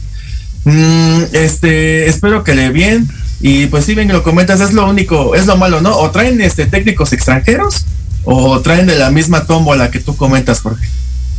[0.65, 3.09] Mm, este, espero que le bien.
[3.41, 5.97] Y pues sí, bien que lo comentas, es lo único, es lo malo, ¿no?
[5.97, 7.87] O traen este técnicos extranjeros,
[8.25, 10.87] o traen de la misma tómbola que tú comentas, Jorge.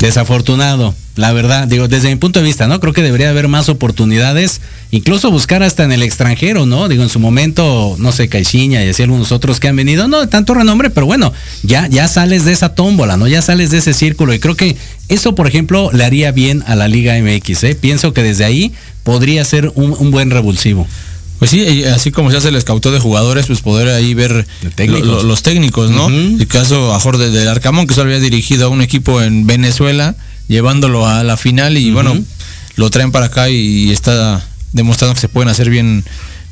[0.01, 2.79] Desafortunado, la verdad, digo, desde mi punto de vista, ¿no?
[2.79, 6.87] Creo que debería haber más oportunidades, incluso buscar hasta en el extranjero, ¿no?
[6.87, 10.19] Digo, en su momento, no sé, Caixinha y así algunos otros que han venido, no
[10.19, 11.31] de tanto renombre, pero bueno,
[11.61, 13.27] ya, ya sales de esa tómbola, ¿no?
[13.27, 14.75] Ya sales de ese círculo y creo que
[15.07, 17.75] eso, por ejemplo, le haría bien a la Liga MX, ¿eh?
[17.75, 18.73] Pienso que desde ahí
[19.03, 20.87] podría ser un, un buen revulsivo.
[21.41, 24.69] Pues sí, así como se hace el escauteo de jugadores, pues poder ahí ver De
[24.69, 25.07] técnicos.
[25.07, 26.07] lo- lo- los técnicos, ¿no?
[26.07, 30.13] El caso a Jorge del Arcamón, que solo había dirigido a un equipo en Venezuela,
[30.47, 32.15] llevándolo a la final y bueno,
[32.75, 36.03] lo traen para acá y está demostrando que se pueden hacer bien,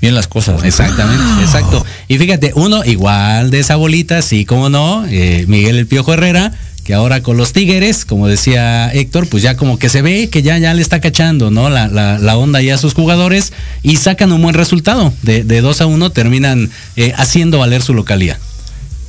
[0.02, 0.64] bien las cosas.
[0.64, 1.86] Exactamente, exacto.
[2.08, 6.52] Y fíjate, uno igual de esa bolita, sí, como no, eh, Miguel el Piojo Herrera,
[6.90, 10.42] que ahora con los Tigres, como decía Héctor, pues ya como que se ve que
[10.42, 11.70] ya, ya le está cachando, ¿no?
[11.70, 15.14] La, la, la onda ya a sus jugadores y sacan un buen resultado.
[15.22, 18.40] De, de 2 a 1 terminan eh, haciendo valer su localía.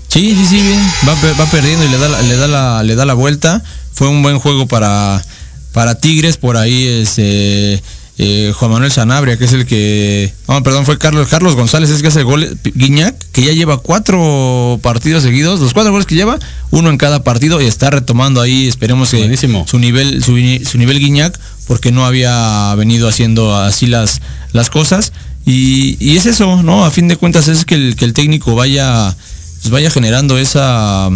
[0.08, 0.78] Sí, sí, sí, bien.
[1.08, 3.62] Va, va perdiendo y le da, le da la, le da la vuelta.
[3.94, 5.24] Fue un buen juego para,
[5.72, 6.36] para Tigres.
[6.36, 7.80] Por ahí es eh,
[8.22, 10.30] eh, Juan Manuel Sanabria, que es el que.
[10.46, 12.58] No, perdón, fue Carlos, Carlos González, es que hace el gol.
[12.74, 15.58] Guiñac, que ya lleva cuatro partidos seguidos.
[15.60, 16.38] Los cuatro goles que lleva,
[16.70, 18.68] uno en cada partido y está retomando ahí.
[18.68, 19.64] Esperemos que Buenísimo.
[19.66, 24.20] su nivel, su, ni- su nivel Guiñac, porque no había venido haciendo así las,
[24.52, 25.12] las cosas.
[25.46, 26.84] Y, y es eso, ¿no?
[26.84, 29.16] A fin de cuentas es que el, que el técnico vaya,
[29.62, 31.08] pues vaya generando esa,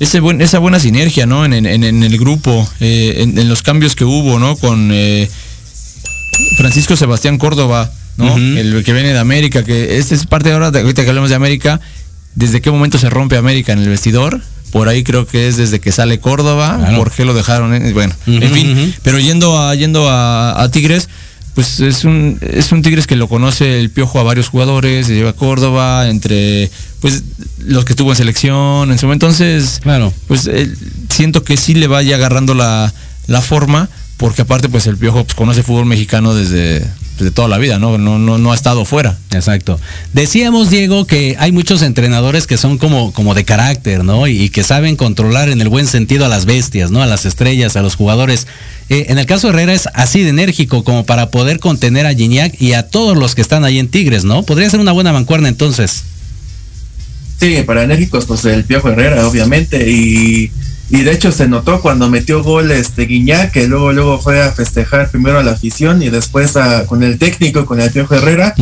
[0.00, 1.46] ese buen, esa buena sinergia, ¿no?
[1.46, 4.56] En, en- en- en el grupo, eh, en, en los cambios que hubo, ¿no?
[4.56, 5.30] Con eh,
[6.56, 8.36] Francisco Sebastián Córdoba, ¿no?
[8.36, 11.36] El que viene de América, que este es parte ahora, de, ahorita que hablamos de
[11.36, 11.80] América,
[12.34, 14.40] ¿desde qué momento se rompe América en el vestidor?
[14.72, 16.96] Por ahí creo que es desde que sale Córdoba, Claro.
[16.98, 17.70] ¿por qué lo dejaron?
[17.92, 21.08] Bueno, en fin, pero yendo a, yendo a, a Tigres,
[21.54, 25.14] pues es un, es un Tigres que lo conoce el piojo a varios jugadores, se
[25.14, 26.68] lleva a Córdoba, entre
[27.00, 27.22] pues
[27.60, 29.26] los que tuvo en selección, en su momento.
[29.26, 30.12] Entonces, Claro.
[30.26, 30.68] pues eh,
[31.08, 32.92] siento que sí le vaya agarrando la,
[33.28, 36.86] la forma, porque aparte pues el piojo pues, conoce fútbol mexicano desde,
[37.18, 37.98] desde toda la vida, ¿no?
[37.98, 39.16] No, no, no ha estado fuera.
[39.32, 39.78] Exacto.
[40.12, 44.26] Decíamos, Diego, que hay muchos entrenadores que son como, como de carácter, ¿no?
[44.26, 47.02] Y, y que saben controlar en el buen sentido a las bestias, ¿no?
[47.02, 48.46] A las estrellas, a los jugadores.
[48.88, 52.14] Eh, en el caso de Herrera es así de enérgico como para poder contener a
[52.14, 54.42] Gignac y a todos los que están ahí en Tigres, ¿no?
[54.42, 56.04] Podría ser una buena mancuerna entonces.
[57.40, 60.50] Sí, para enérgicos, pues el Piojo Herrera, obviamente, y,
[60.90, 64.52] y de hecho se notó cuando metió gol este Guiñac, que luego luego fue a
[64.52, 68.54] festejar primero a la afición y después a, con el técnico, con el Piojo Herrera.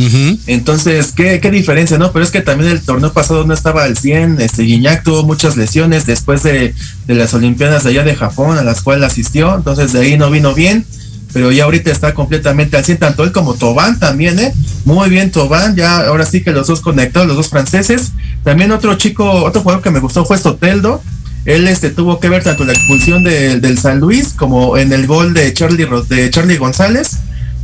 [0.47, 2.11] Entonces, ¿qué, qué diferencia, ¿no?
[2.11, 5.57] Pero es que también el torneo pasado no estaba al 100, este Guiñac tuvo muchas
[5.57, 6.73] lesiones después de,
[7.07, 10.31] de las Olimpiadas de allá de Japón, a las cuales asistió, entonces de ahí no
[10.31, 10.85] vino bien,
[11.33, 14.53] pero ya ahorita está completamente al 100, tanto él como Tobán también, ¿eh?
[14.85, 18.11] Muy bien Tobán, ya ahora sí que los dos conectados, los dos franceses.
[18.43, 21.01] También otro chico, otro jugador que me gustó fue Soteldo,
[21.45, 25.07] él este tuvo que ver tanto la expulsión de- del San Luis como en el
[25.07, 27.17] gol de Charlie, de Charlie González.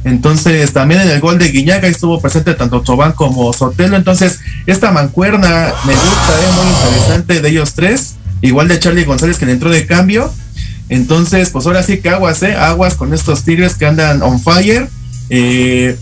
[0.06, 3.98] Entonces, también en el gol de Guiñaga estuvo presente tanto Tobán como Sotelo.
[3.98, 8.16] Entonces, esta mancuerna me gusta, es muy interesante de ellos tres.
[8.42, 10.34] Igual de Charlie González que le entró de cambio.
[10.88, 12.56] Entonces, pues ahora sí que aguas, ¿eh?
[12.56, 14.88] Aguas con estos Tigres que andan on fire.
[15.30, 15.98] Eh,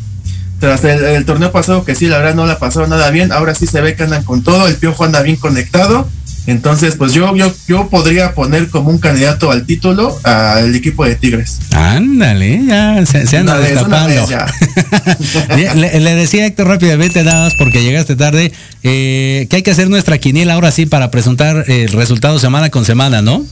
[0.60, 3.32] tras el, el torneo pasado, que sí, la verdad no la pasaron nada bien.
[3.32, 4.68] Ahora sí se ve que andan con todo.
[4.68, 6.08] El Piojo anda bien conectado.
[6.48, 11.16] Entonces, pues yo, yo, yo podría poner como un candidato al título al equipo de
[11.16, 11.60] Tigres.
[11.72, 14.26] Ándale, ya se, se anda destapando.
[15.76, 19.90] le, le decía Héctor rápidamente, nada más porque llegaste tarde, eh, que hay que hacer
[19.90, 23.46] nuestra quiniela ahora sí para presentar eh, el resultado semana con semana, ¿no?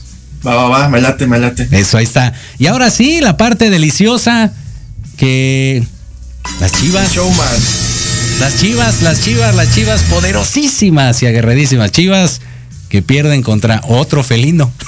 [0.46, 1.68] Va, va, va, me late, me late.
[1.72, 2.32] Eso, ahí está.
[2.58, 4.54] Y ahora sí, la parte deliciosa
[5.18, 5.84] que
[6.60, 7.46] las chivas, Showman.
[8.40, 12.40] las chivas, las chivas, las chivas poderosísimas y aguerridísimas chivas
[12.96, 14.72] que pierden contra otro felino.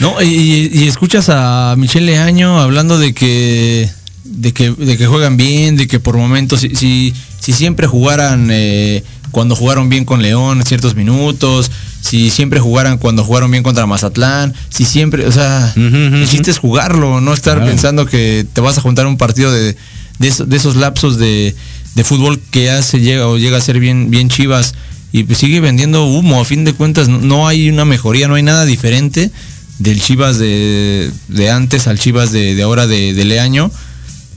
[0.00, 3.88] No, y, escuchas a Michelle Leaño hablando de que
[4.24, 8.48] de que, de que juegan bien, de que por momentos, si, si, si siempre jugaran
[8.50, 11.70] eh, cuando jugaron bien con León ciertos minutos,
[12.02, 16.58] si siempre jugaran cuando jugaron bien contra Mazatlán, si siempre, o sea, el chiste es
[16.58, 17.70] jugarlo, no estar Claro.
[17.70, 19.76] pensando que te vas a juntar un partido de,
[20.18, 21.54] de, esos, de esos lapsos de,
[21.94, 24.74] de fútbol que ya se llega o llega a ser bien, bien chivas
[25.14, 28.42] y pues sigue vendiendo humo, a fin de cuentas no, hay una mejoría, no hay
[28.42, 29.30] nada diferente
[29.78, 33.70] del Chivas de, de antes al Chivas de, de ahora de, de Leaño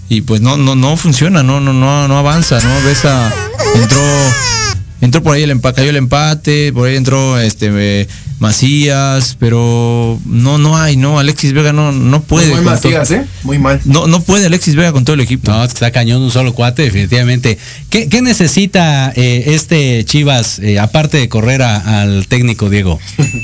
[0.07, 3.33] y pues no no no funciona no no no no avanza no ves a
[3.73, 3.99] entró
[5.01, 8.07] entró por ahí el empate cayó el empate por ahí entró este eh,
[8.39, 13.25] Macías pero no no hay no Alexis Vega no no puede Muy mal Macías, ¿eh?
[13.43, 13.81] Muy mal.
[13.85, 16.83] no no puede Alexis Vega con todo el equipo No, está cañón un solo cuate,
[16.83, 17.57] definitivamente.
[17.89, 22.99] ¿Qué, qué necesita eh, este Chivas, eh, aparte de correr a- al técnico Diego?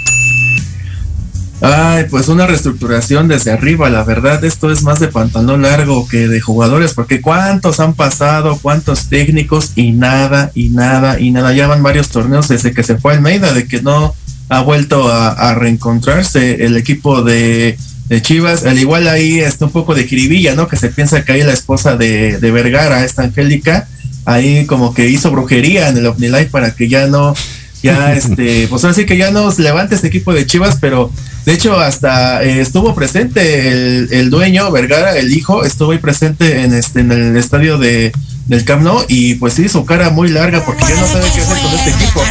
[1.66, 6.28] Ay, pues una reestructuración desde arriba, la verdad, esto es más de pantalón largo que
[6.28, 11.68] de jugadores, porque cuántos han pasado, cuántos técnicos y nada, y nada, y nada, ya
[11.68, 14.14] van varios torneos desde que se fue Almeida, de que no
[14.50, 17.78] ha vuelto a, a reencontrarse el equipo de,
[18.08, 20.68] de Chivas, al igual ahí está un poco de jiribilla, ¿no?
[20.68, 23.88] Que se piensa que ahí la esposa de, de Vergara, esta Angélica,
[24.26, 27.34] ahí como que hizo brujería en el OmniLife para que ya no,
[27.82, 31.12] ya este, pues ahora sí que ya no se levante este equipo de Chivas, pero
[31.46, 36.62] de hecho hasta eh, estuvo presente el, el dueño, Vergara, el hijo, estuvo ahí presente
[36.62, 38.12] en este, en el estadio de,
[38.48, 41.42] del Camp Nou y pues sí, su cara muy larga porque ya no sabe qué
[41.42, 42.22] hacer con este equipo.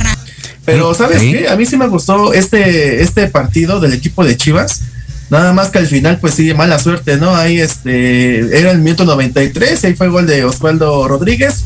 [0.65, 1.33] Pero ¿sabes Sí.
[1.33, 1.49] qué?
[1.49, 4.83] A mí sí me gustó este, este partido del equipo de Chivas.
[5.31, 7.35] Nada más que al final, pues sí, mala suerte, ¿no?
[7.35, 11.65] Ahí este, era el minuto 93, ahí fue gol de Osvaldo Rodríguez,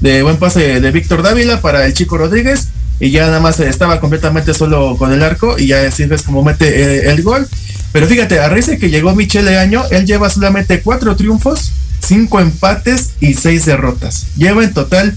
[0.00, 2.68] de buen pase de Víctor Dávila para el chico Rodríguez,
[3.00, 6.44] y ya nada más estaba completamente solo con el arco, y ya así es como
[6.44, 7.48] mete eh, el gol.
[7.90, 12.38] Pero fíjate, a raíz de que llegó Michele Año, él lleva solamente cuatro triunfos, cinco
[12.38, 14.26] empates y seis derrotas.
[14.36, 15.16] Lleva en total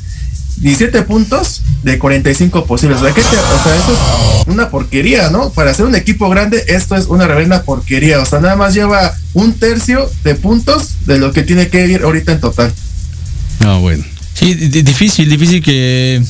[0.58, 3.00] 17 puntos de 45 posibles.
[3.00, 3.94] O sea, ¿qué te- o sea, eso
[4.42, 5.50] es una porquería, ¿no?
[5.52, 8.20] Para ser un equipo grande, esto es una reverenda porquería.
[8.20, 12.04] O sea, nada más lleva un tercio de puntos de lo que tiene que ir
[12.04, 12.72] ahorita en total.
[13.60, 14.04] No, bueno.
[14.34, 16.22] Sí, di- di- difícil, difícil que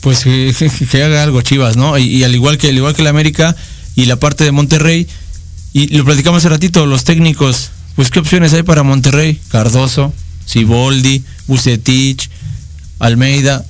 [0.00, 1.96] pues que, que- que haga algo Chivas, ¿no?
[1.98, 3.56] Y, y al igual que al igual que la América
[3.96, 5.06] y la parte de Monterrey
[5.72, 9.40] y lo platicamos hace ratito, los técnicos, pues qué opciones hay para Monterrey?
[9.48, 10.12] Cardoso,
[10.46, 12.28] Siboldi, Bucetich,
[13.06, 13.64] Almeida,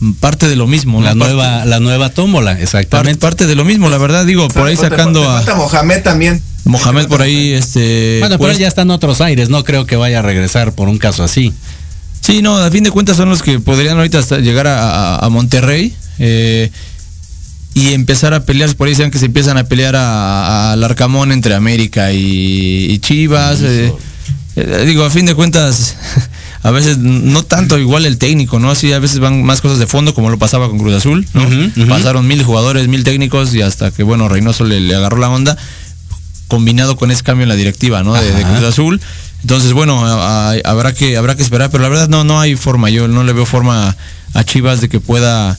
[0.00, 1.24] mm, parte de lo mismo, La ¿no?
[1.24, 3.20] nueva, la nueva tómbola, parte, exactamente.
[3.20, 6.42] parte de lo mismo, la verdad digo, por ahí sacando falta- a falta Mohamed también.
[6.64, 9.86] Mohamed por ahí este Bueno, pero pues, él ya está en otros aires, no creo
[9.86, 11.52] que vaya a regresar por un caso así.
[12.20, 14.80] Sí, no, a fin de cuentas son los que podrían ahorita hasta llegar a,
[15.14, 16.72] a- a Monterrey eh,
[17.72, 20.00] y empezar a pelear, por ahí dicen que se empiezan a pelear a-
[20.70, 23.60] a- al Arcamón entre América y, y Chivas.
[23.62, 23.92] eh,
[24.56, 25.94] eh, digo, a fin de cuentas,
[26.66, 28.70] a veces no tanto igual el técnico, ¿no?
[28.70, 31.42] Así a veces van más cosas de fondo, como lo pasaba con Cruz Azul, ¿no?
[31.88, 35.56] Pasaron mil jugadores, mil técnicos y hasta que, bueno, Reynoso le, le agarró la onda,
[36.48, 38.14] combinado con ese cambio en la directiva, ¿no?
[38.14, 38.42] De, de.
[38.42, 39.00] Cruz Azul.
[39.42, 42.56] Entonces, bueno, a- a- habrá que habrá que esperar, pero la verdad no no hay
[42.56, 43.96] forma, yo no le veo forma
[44.34, 45.56] a Chivas de que pueda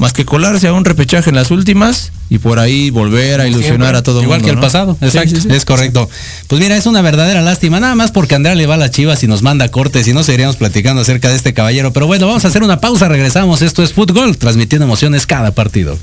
[0.00, 3.88] más que colarse a un repechaje en las últimas y por ahí volver a ilusionar
[3.88, 3.98] Siempre.
[3.98, 4.46] a todo el Igual mundo.
[4.46, 4.62] que el ¿no?
[4.62, 5.48] pasado, Sí, exacto, sí, sí.
[5.50, 6.08] es correcto.
[6.48, 9.22] Pues mira, es una verdadera lástima, nada más porque Andrea le va a las chivas
[9.22, 11.92] y nos manda cortes y no seguiríamos platicando acerca de este caballero.
[11.92, 13.60] Pero bueno, vamos a hacer una pausa, regresamos.
[13.62, 15.98] Esto es Fútbol, transmitiendo emociones cada partido.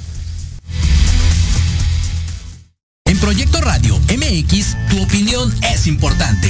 [3.06, 6.50] En Proyecto Radio MX, tu opinión es importante.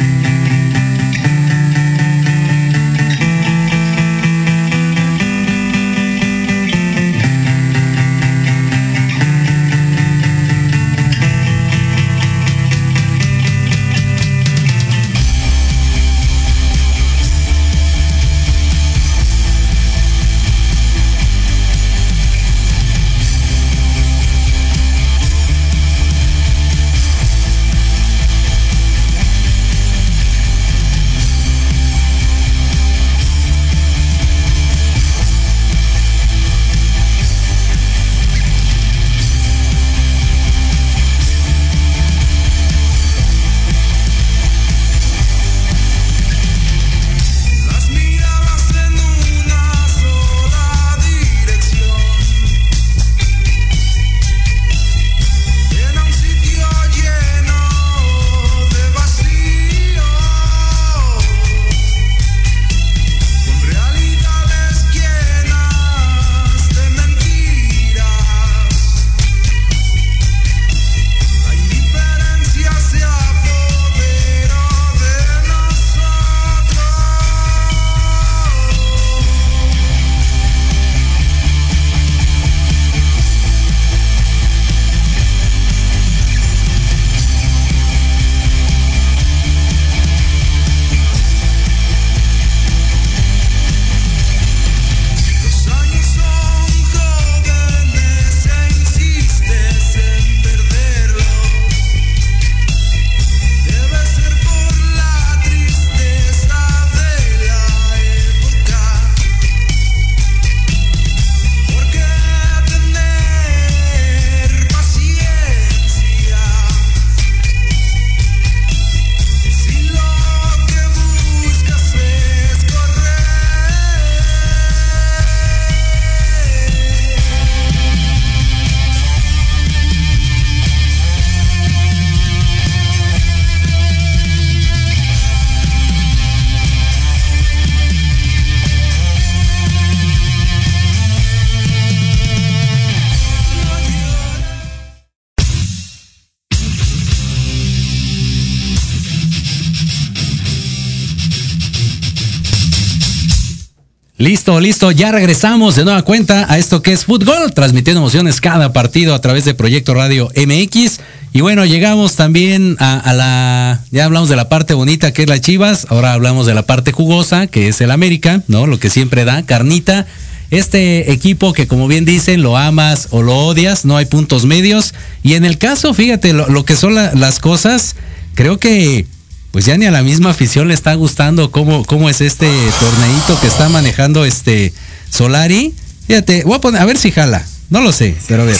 [154.21, 158.71] Listo, listo, ya regresamos de nueva cuenta a esto que es fútbol, transmitiendo emociones cada
[158.71, 160.99] partido a través de Proyecto Radio MX.
[161.33, 165.41] Y bueno, llegamos también a, la, ya hablamos de la parte bonita que es la
[165.41, 168.67] Chivas, ahora hablamos de la parte jugosa que es el América, ¿no?
[168.67, 170.05] Lo que siempre da, carnita.
[170.51, 174.93] Este equipo que como bien dicen, lo amas o lo odias, no hay puntos medios.
[175.23, 177.95] Y en el caso, fíjate, lo, que son la- las cosas,
[178.35, 179.07] creo que
[179.51, 182.49] pues ya ni a la misma afición le está gustando cómo, cómo es este
[182.79, 184.73] torneito que está manejando este
[185.09, 185.73] Solari.
[186.07, 187.45] Fíjate, voy a poner, a ver si jala.
[187.69, 188.57] No lo sé, pero a ver.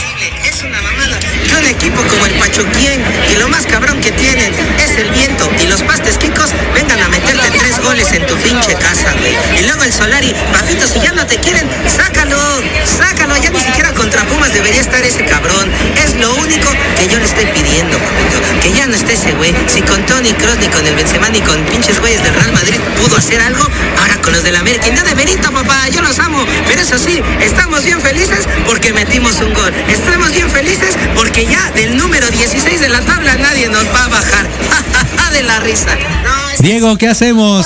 [1.62, 5.68] Un equipo como el Pachuquien, que lo más cabrón que tienen es el viento y
[5.68, 9.36] los pastes quicos vengan a meterte tres goles en tu pinche casa, güey.
[9.60, 12.38] Y luego el Solari, papito, si ya no te quieren, sácalo,
[12.86, 13.36] sácalo.
[13.38, 15.70] Ya ni siquiera contra Pumas debería estar ese cabrón.
[16.04, 18.62] Es lo único que yo le estoy pidiendo, papito.
[18.62, 19.54] Que ya no esté ese güey.
[19.68, 22.80] Si con Tony Cross, ni con el Benzema, ni con pinches güeyes del Real Madrid
[23.02, 23.68] pudo hacer algo,
[24.00, 24.88] ahora con los del América.
[24.92, 26.44] No de Benito, papá, yo los amo.
[26.68, 29.74] Pero eso sí, estamos bien felices porque metimos un gol.
[29.88, 34.08] Estamos bien felices porque ya del número 16 de la tabla nadie nos va a
[34.08, 34.48] bajar.
[35.32, 35.98] de la risa.
[36.60, 37.66] Diego, ¿qué hacemos?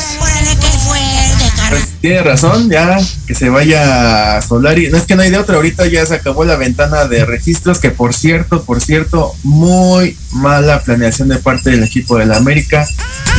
[1.70, 4.90] Pues tiene razón, ya que se vaya Solari.
[4.90, 7.80] No es que no hay de otra, ahorita ya se acabó la ventana de registros,
[7.80, 12.88] que por cierto, por cierto, muy mala planeación de parte del equipo de la América.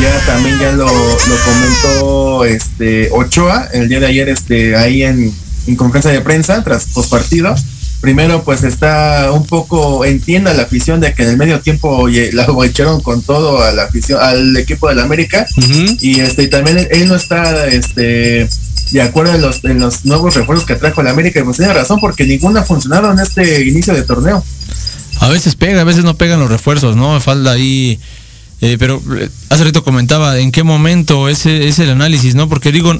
[0.00, 5.32] Ya también ya lo, lo comentó este Ochoa el día de ayer este ahí en,
[5.66, 7.54] en conferencia de prensa tras post partido.
[8.06, 12.30] Primero, pues está un poco, entienda la afición de que en el medio tiempo oye,
[12.34, 15.44] la echaron con todo a la afición, al equipo de la América
[16.00, 18.48] y este y también él, no está este
[18.92, 21.74] de acuerdo en los, en los nuevos refuerzos que trajo la América y pues tiene
[21.74, 24.44] razón porque ninguno ha funcionado en este inicio de torneo
[25.18, 27.20] A veces pega, a veces no pegan los refuerzos, ¿no?
[27.20, 27.98] Falta ahí.
[28.60, 32.48] eh, pero eh, hace rato comentaba en qué momento ese es el análisis, ¿no?
[32.48, 32.94] Porque digo,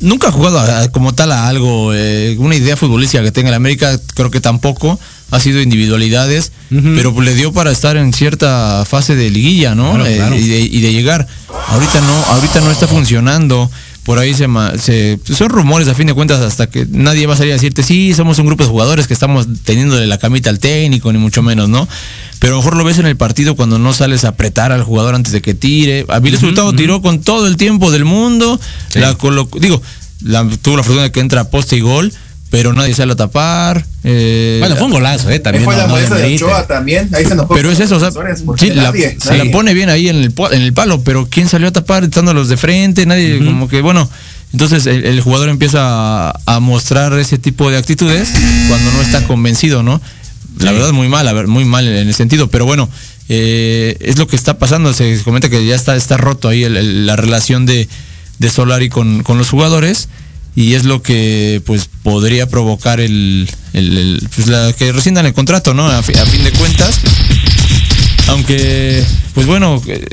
[0.00, 3.50] nunca ha jugado a- a- como tal a algo, eh, una idea futbolística que tenga
[3.50, 4.98] la América, creo que tampoco.
[5.30, 9.92] Ha sido individualidades, pero le dio para estar en cierta fase de liguilla, ¿no?
[9.94, 11.26] Claro, Eh, y, de, y de llegar.
[11.68, 13.70] Ahorita no, ahorita no está funcionando.
[14.04, 14.48] Por ahí se,
[15.24, 18.12] son rumores a fin de cuentas hasta que nadie va a salir a decirte, sí,
[18.14, 21.68] somos un grupo de jugadores que estamos teniéndole la camita al técnico, ni mucho menos,
[21.68, 21.86] ¿no?
[22.40, 25.32] Pero mejor lo ves en el partido cuando no sales a apretar al jugador antes
[25.32, 26.04] de que tire.
[26.08, 28.58] A Vilés Hurtado tiró con todo el tiempo del mundo.
[28.88, 28.98] Sí.
[28.98, 29.16] La
[29.60, 29.80] digo,
[30.20, 32.12] la- tuvo la fortuna de que entra poste y gol,
[32.52, 33.84] pero nadie sale a tapar.
[34.04, 35.38] eh, Bueno, fue un golazo, ¿eh?
[35.40, 36.34] También fue no, la no de.
[36.36, 38.10] Ochoa también ahí se pero es eso, o sea,
[38.58, 41.48] sí, la, nadie, se la pone bien ahí en el, en el palo, pero ¿quién
[41.48, 43.06] salió a tapar estando los de frente?
[43.06, 44.06] Nadie, como que, bueno,
[44.52, 48.28] entonces el, el jugador empieza a, a mostrar ese tipo de actitudes
[48.68, 50.02] cuando no está convencido, ¿no?
[50.58, 50.76] La Sí.
[50.76, 52.86] verdad, muy mal, a ver, muy mal en el sentido, pero bueno,
[53.30, 56.76] eh, es lo que está pasando, se comenta que ya está, está roto ahí el-
[56.76, 57.88] el- la relación de,
[58.38, 60.10] de Solari con, con los jugadores
[60.54, 65.32] y es lo que pues podría provocar el, el- el- pues, la, que rescindan el
[65.34, 65.86] contrato, ¿no?
[65.88, 67.00] A, fi- a fin de cuentas.
[68.28, 70.04] Aunque, pues bueno, eh,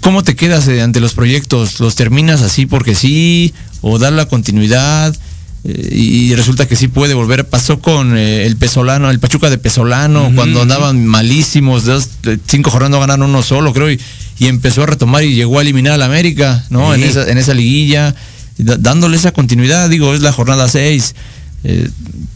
[0.00, 1.78] ¿cómo te quedas eh, ante los proyectos?
[1.80, 3.54] ¿Los terminas así porque sí?
[3.82, 5.14] ¿O dar la continuidad?
[5.64, 7.48] Eh, y resulta que sí puede volver.
[7.48, 12.08] Pasó con el Pesolano, el Pachuca de Pesolano, cuando andaban malísimos, dos,
[12.46, 14.00] cinco jornadas no ganaron uno solo, creo, y,
[14.38, 16.94] y empezó a retomar y llegó a eliminar al América, ¿no?
[16.94, 17.02] Sí.
[17.02, 18.14] En, esa, en esa liguilla,
[18.62, 21.14] dándole esa continuidad, digo, es la jornada 6.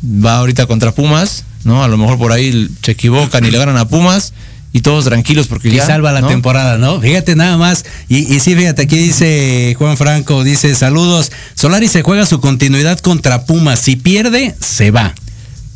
[0.04, 1.82] va ahorita contra Pumas, ¿no?
[1.82, 4.32] A lo mejor por ahí se equivocan y le ganan a Pumas
[4.74, 6.26] y todos tranquilos porque Y ya salva la ¿no?
[6.26, 7.00] temporada, ¿no?
[7.00, 7.84] Fíjate nada más.
[8.08, 11.30] Y, y sí, fíjate, aquí dice Juan Franco, dice, saludos.
[11.54, 13.78] Solari se juega su continuidad contra Pumas.
[13.78, 15.14] Si pierde, se va.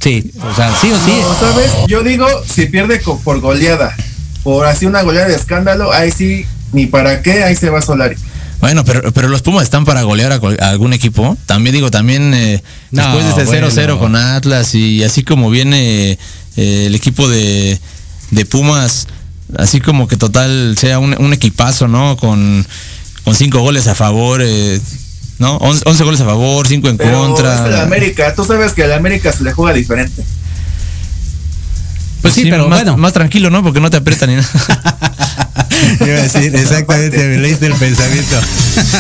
[0.01, 1.13] Sí, o sea, sí o sí.
[1.21, 1.71] No, ¿sabes?
[1.87, 3.97] Yo digo, si pierde por goleada,
[4.43, 8.17] por así una goleada de escándalo, ahí sí, ni para qué, ahí se va Solari.
[8.61, 11.37] Bueno, pero, pero los Pumas están para golear a, cual- a algún equipo.
[11.47, 13.99] También digo, también eh, No, después de ese 0-0 bueno.
[14.01, 16.19] con Atlas y así como viene
[16.57, 17.79] eh, el equipo de,
[18.33, 19.07] de Pumas,
[19.57, 22.17] así como que total sea un, un equipazo, ¿no?
[22.17, 22.67] Con,
[23.25, 24.81] con cinco goles a favor, eh,
[25.39, 25.57] ¿no?
[25.59, 27.55] 11, 11 goles a favor, cinco en Pero contra.
[27.69, 30.25] es el América, tú sabes que el América se le juega diferente.
[32.23, 32.97] Pues sí, pero más, bueno.
[32.97, 33.63] más tranquilo, ¿no?
[33.63, 34.49] Porque no te aprietan ni nada.
[36.01, 38.37] Iba a decir, exactamente, me leíste el pensamiento.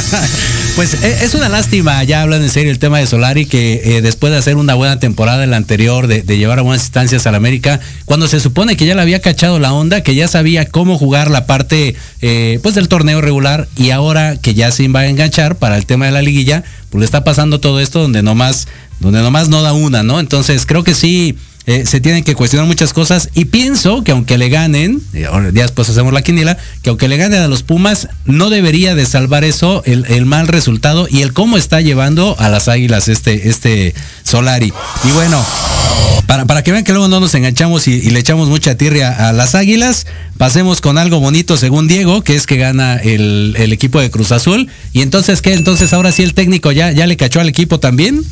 [0.76, 4.02] pues e- es una lástima, ya hablan en serio el tema de Solari, que eh,
[4.02, 7.26] después de hacer una buena temporada en la anterior, de, de llevar a buenas instancias
[7.26, 10.66] al América, cuando se supone que ya le había cachado la onda, que ya sabía
[10.66, 15.00] cómo jugar la parte eh, pues del torneo regular, y ahora que ya se va
[15.00, 18.22] a enganchar para el tema de la liguilla, pues le está pasando todo esto donde
[18.22, 18.68] nomás,
[19.00, 20.20] donde nomás no da una, ¿no?
[20.20, 21.36] Entonces creo que sí
[21.68, 25.64] eh, se tienen que cuestionar muchas cosas y pienso que aunque le ganen, eh, ya
[25.64, 29.44] después hacemos la quiniela, que aunque le ganen a los Pumas, no debería de salvar
[29.44, 33.94] eso el, el mal resultado y el cómo está llevando a las Águilas este, este
[34.22, 34.72] Solari.
[35.04, 35.44] Y bueno,
[36.26, 39.34] para, para que vean que luego no nos enganchamos y, le echamos mucha tirria a
[39.34, 40.06] las Águilas,
[40.38, 44.32] pasemos con algo bonito según Diego, que es que gana el, el equipo de Cruz
[44.32, 44.68] Azul.
[44.94, 45.52] Y entonces, ¿qué?
[45.52, 48.24] Entonces ahora sí el técnico ya, ya le cachó al equipo también.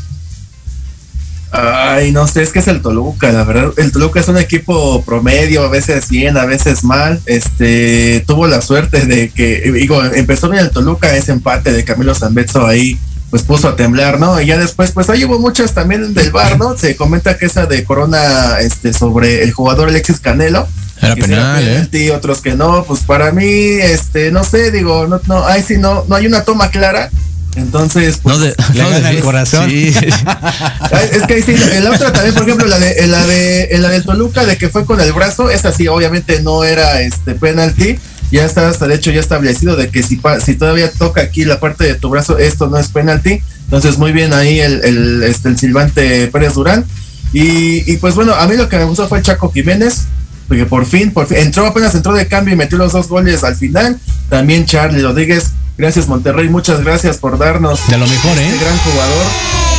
[1.53, 3.73] Ay, no sé, es que es el Toluca, la verdad.
[3.77, 7.21] El Toluca es un equipo promedio, a veces bien, a veces mal.
[7.27, 12.15] Este, tuvo la suerte de que, digo, empezó bien el Toluca, ese empate de Camilo
[12.15, 12.99] Zambetso ahí,
[13.31, 14.41] pues puso a temblar, ¿no?
[14.41, 16.77] Y ya después, pues ahí hubo muchas también del bar, ¿no?
[16.77, 20.67] Se comenta que esa de Corona, este, sobre el jugador Alexis Canelo.
[21.01, 22.11] Era penal, ¿eh?
[22.13, 26.05] otros que no, pues para mí, este, no sé, digo, no, no, ahí sí no,
[26.09, 27.11] no hay una toma clara.
[27.57, 29.69] Entonces, pues, No de- Le no gana de- el corazón.
[29.71, 29.95] Sí.
[31.13, 33.89] Es que ahí sí, la otra también, por ejemplo, la de, la de, en la
[33.89, 37.99] del Toluca, de que fue con el brazo, esa sí, obviamente no era este penalti.
[38.31, 41.61] Ya está hasta de hecho ya establecido de que si, si todavía toca aquí la
[41.61, 43.41] parte de tu brazo, esto no es penalti.
[43.65, 46.85] Entonces, muy bien ahí el, el, este, el silbante Pérez Durán.
[47.33, 50.03] Y, y pues bueno, a mí lo que me gustó fue Chaco Jiménez,
[50.49, 53.45] porque por fin, por fin, entró apenas entró de cambio y metió los dos goles
[53.45, 53.99] al final.
[54.29, 58.49] También Charlie Rodríguez, gracias Monterrey, muchas gracias por darnos De lo mejor, ¿eh?
[58.49, 59.27] este gran jugador,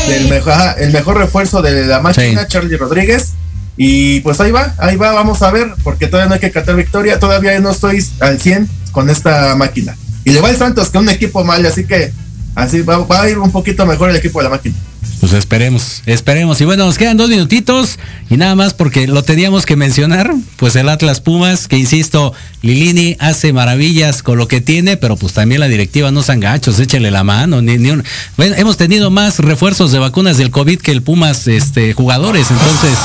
[0.08, 2.48] del mejor, ajá, el mejor refuerzo de la máquina, Sí.
[2.48, 3.34] Charlie Rodríguez.
[3.80, 6.76] Y pues ahí va, ahí va, vamos a ver, porque todavía no hay que catar
[6.76, 9.96] victoria, todavía no estoy al 100 con esta máquina.
[10.26, 12.12] Y le va el Santos, que es un equipo mal, así que
[12.56, 14.76] así va, va a ir un poquito mejor el equipo de la máquina.
[15.20, 16.62] Pues esperemos, esperemos.
[16.62, 17.98] Y bueno, nos quedan dos minutitos
[18.30, 23.18] y nada más porque lo teníamos que mencionar, pues el Atlas Pumas, que insisto, Lilini
[23.20, 27.10] hace maravillas con lo que tiene, pero pues también la directiva no sean gachos, échele
[27.10, 27.64] la mano.
[27.64, 27.90] Ni, ni
[28.38, 32.98] hemos tenido más refuerzos de vacunas del COVID que el Pumas este, jugadores, entonces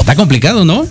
[0.00, 0.86] está complicado, ¿no?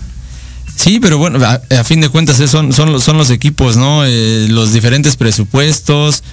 [0.76, 3.78] Sí, pero bueno, a, a fin de cuentas eh, son, son, los, son los equipos,
[3.78, 4.04] ¿no?
[4.06, 6.24] Eh, los diferentes presupuestos.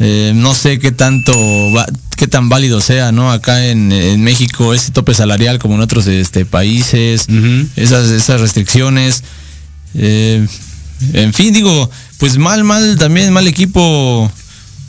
[0.00, 1.32] Eh, no sé qué tanto,
[1.72, 1.86] va-
[2.16, 3.30] qué tan válido sea, ¿no?
[3.32, 7.26] Acá en, en México ese tope salarial como en otros este, países,
[7.76, 9.22] esas, esas restricciones.
[9.94, 10.46] eh,
[11.12, 14.30] en fin, digo, pues mal, mal, también mal equipo.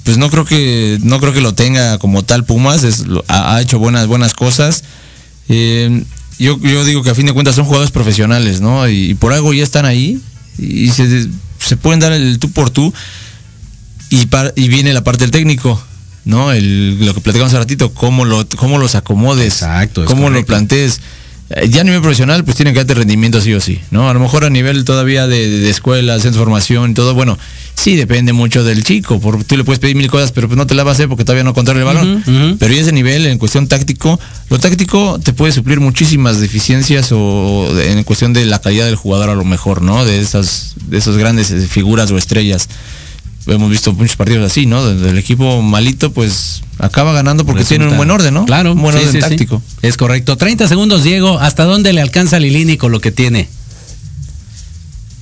[0.03, 3.62] Pues no creo que, no creo que lo tenga como tal Pumas, es, ha, ha
[3.62, 4.86] hecho buenas, buenas cosas.
[5.49, 6.03] Eh,
[6.39, 8.88] yo, yo digo que a fin de cuentas son jugadores profesionales, ¿no?
[8.88, 10.18] Y, por algo ya están ahí
[10.58, 11.28] y se,
[11.60, 12.93] se pueden dar el tú por tú.
[14.10, 15.82] Y, par- y viene la parte del técnico,
[16.26, 16.51] ¿no?
[16.51, 21.01] El, lo que platicamos hace ratito, cómo, lo, cómo los acomodes, Exacto, cómo lo plantees.
[21.49, 24.10] Eh, Ya a nivel profesional, pues tienen que darte rendimiento sí o sí, ¿no?
[24.10, 27.14] A lo mejor a nivel todavía de, de, de escuela, centro de formación y todo,
[27.14, 27.38] bueno,
[27.74, 30.68] sí depende mucho del chico, porque tú le puedes pedir mil cosas, pero pues no
[30.68, 32.24] te la va a hacer porque todavía no controla el balón.
[32.60, 37.74] Pero ya ese nivel, en cuestión táctico, lo táctico te puede suplir muchísimas deficiencias o
[37.74, 40.03] de- en cuestión de la calidad del jugador a lo mejor, ¿no?
[40.03, 42.68] De esas, de esas grandes eh, figuras o estrellas.
[43.48, 44.82] Hemos visto muchos partidos así, ¿no?
[44.84, 48.45] Donde el equipo malito, pues, acaba ganando porque Resulta- tiene un buen orden, ¿no?
[48.45, 49.30] Claro, un buen sí, orden sí, sí.
[49.30, 49.62] táctico.
[49.82, 50.36] Es correcto.
[50.38, 51.39] 30 segundos, Diego.
[51.39, 53.48] ¿Hasta dónde le alcanza Lilini con lo que tiene?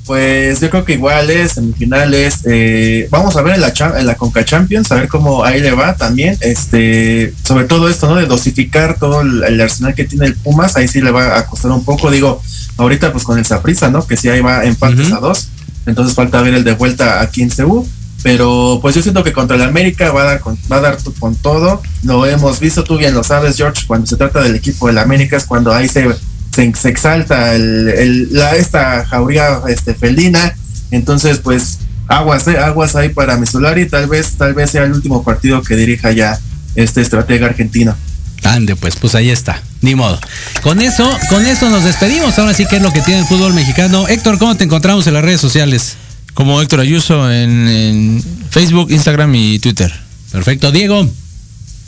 [0.05, 2.41] Pues yo creo que igual es semifinales.
[2.45, 5.71] eh, vamos a ver en la, en la Conca Champions, a ver cómo ahí le
[5.71, 6.37] va también.
[6.41, 8.15] Este, sobre todo esto, ¿no?
[8.15, 11.47] De dosificar todo el, el arsenal que tiene el Pumas, ahí sí le va a
[11.47, 12.11] costar un poco.
[12.11, 12.39] Digo,
[12.77, 14.05] ahorita pues con el Saprissa, ¿no?
[14.05, 15.47] Que sí ahí va empates a dos.
[15.87, 17.87] Entonces falta ver el de vuelta aquí en Ceú.
[18.25, 20.97] Pero pues yo siento que contra el América va a dar con, va a dar
[21.19, 21.83] con todo.
[22.01, 25.37] Lo hemos visto, tú bien lo sabes, George, cuando se trata del equipo del América
[25.37, 26.07] es cuando ahí se,
[26.51, 30.55] se, exalta el- la, esta jauría este, felina.
[30.89, 33.87] Entonces, pues, aguas, eh, aguas ahí para Mesolari.
[33.87, 36.39] Tal vez, tal vez sea el último partido que dirija ya
[36.73, 37.95] este estratega argentino.
[38.43, 39.61] Ande, pues, pues ahí está.
[39.81, 40.19] Ni modo.
[40.63, 42.39] Con eso, con eso nos despedimos.
[42.39, 44.07] Ahora sí que es lo que tiene el fútbol mexicano.
[44.07, 45.97] Héctor, ¿cómo te encontramos en las redes sociales?
[46.35, 49.91] Como Héctor Ayuso en, en Facebook, Instagram y Twitter.
[50.31, 51.09] Perfecto, Diego.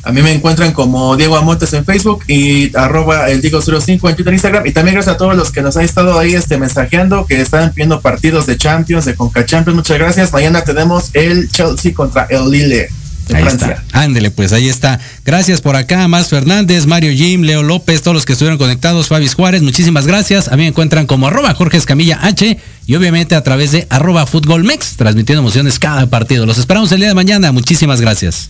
[0.03, 4.29] A mí me encuentran como Diego Amontes en Facebook y arroba el Diego05 en Twitter
[4.29, 4.65] e Instagram.
[4.65, 7.73] Y también gracias a todos los que nos han estado ahí este, mensajeando, que están
[7.75, 9.75] viendo partidos de Champions, de Conca Champions.
[9.75, 10.31] Muchas gracias.
[10.31, 12.87] Mañana tenemos el Chelsea contra el Lille
[13.33, 13.83] Ahí Francia.
[13.85, 14.01] está.
[14.01, 14.99] Ándele, pues ahí está.
[15.25, 19.33] Gracias por acá, Más Fernández, Mario Jim, Leo López, todos los que estuvieron conectados, Fabis
[19.33, 20.47] Juárez, muchísimas gracias.
[20.47, 24.25] A mí me encuentran como arroba Jorge Escamilla H y obviamente a través de arroba
[24.25, 26.45] Fútbol Mex, transmitiendo emociones cada partido.
[26.45, 27.51] Los esperamos el día de mañana.
[27.51, 28.49] Muchísimas gracias.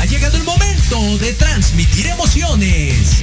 [0.00, 3.22] Ha llegado el momento de transmitir emociones.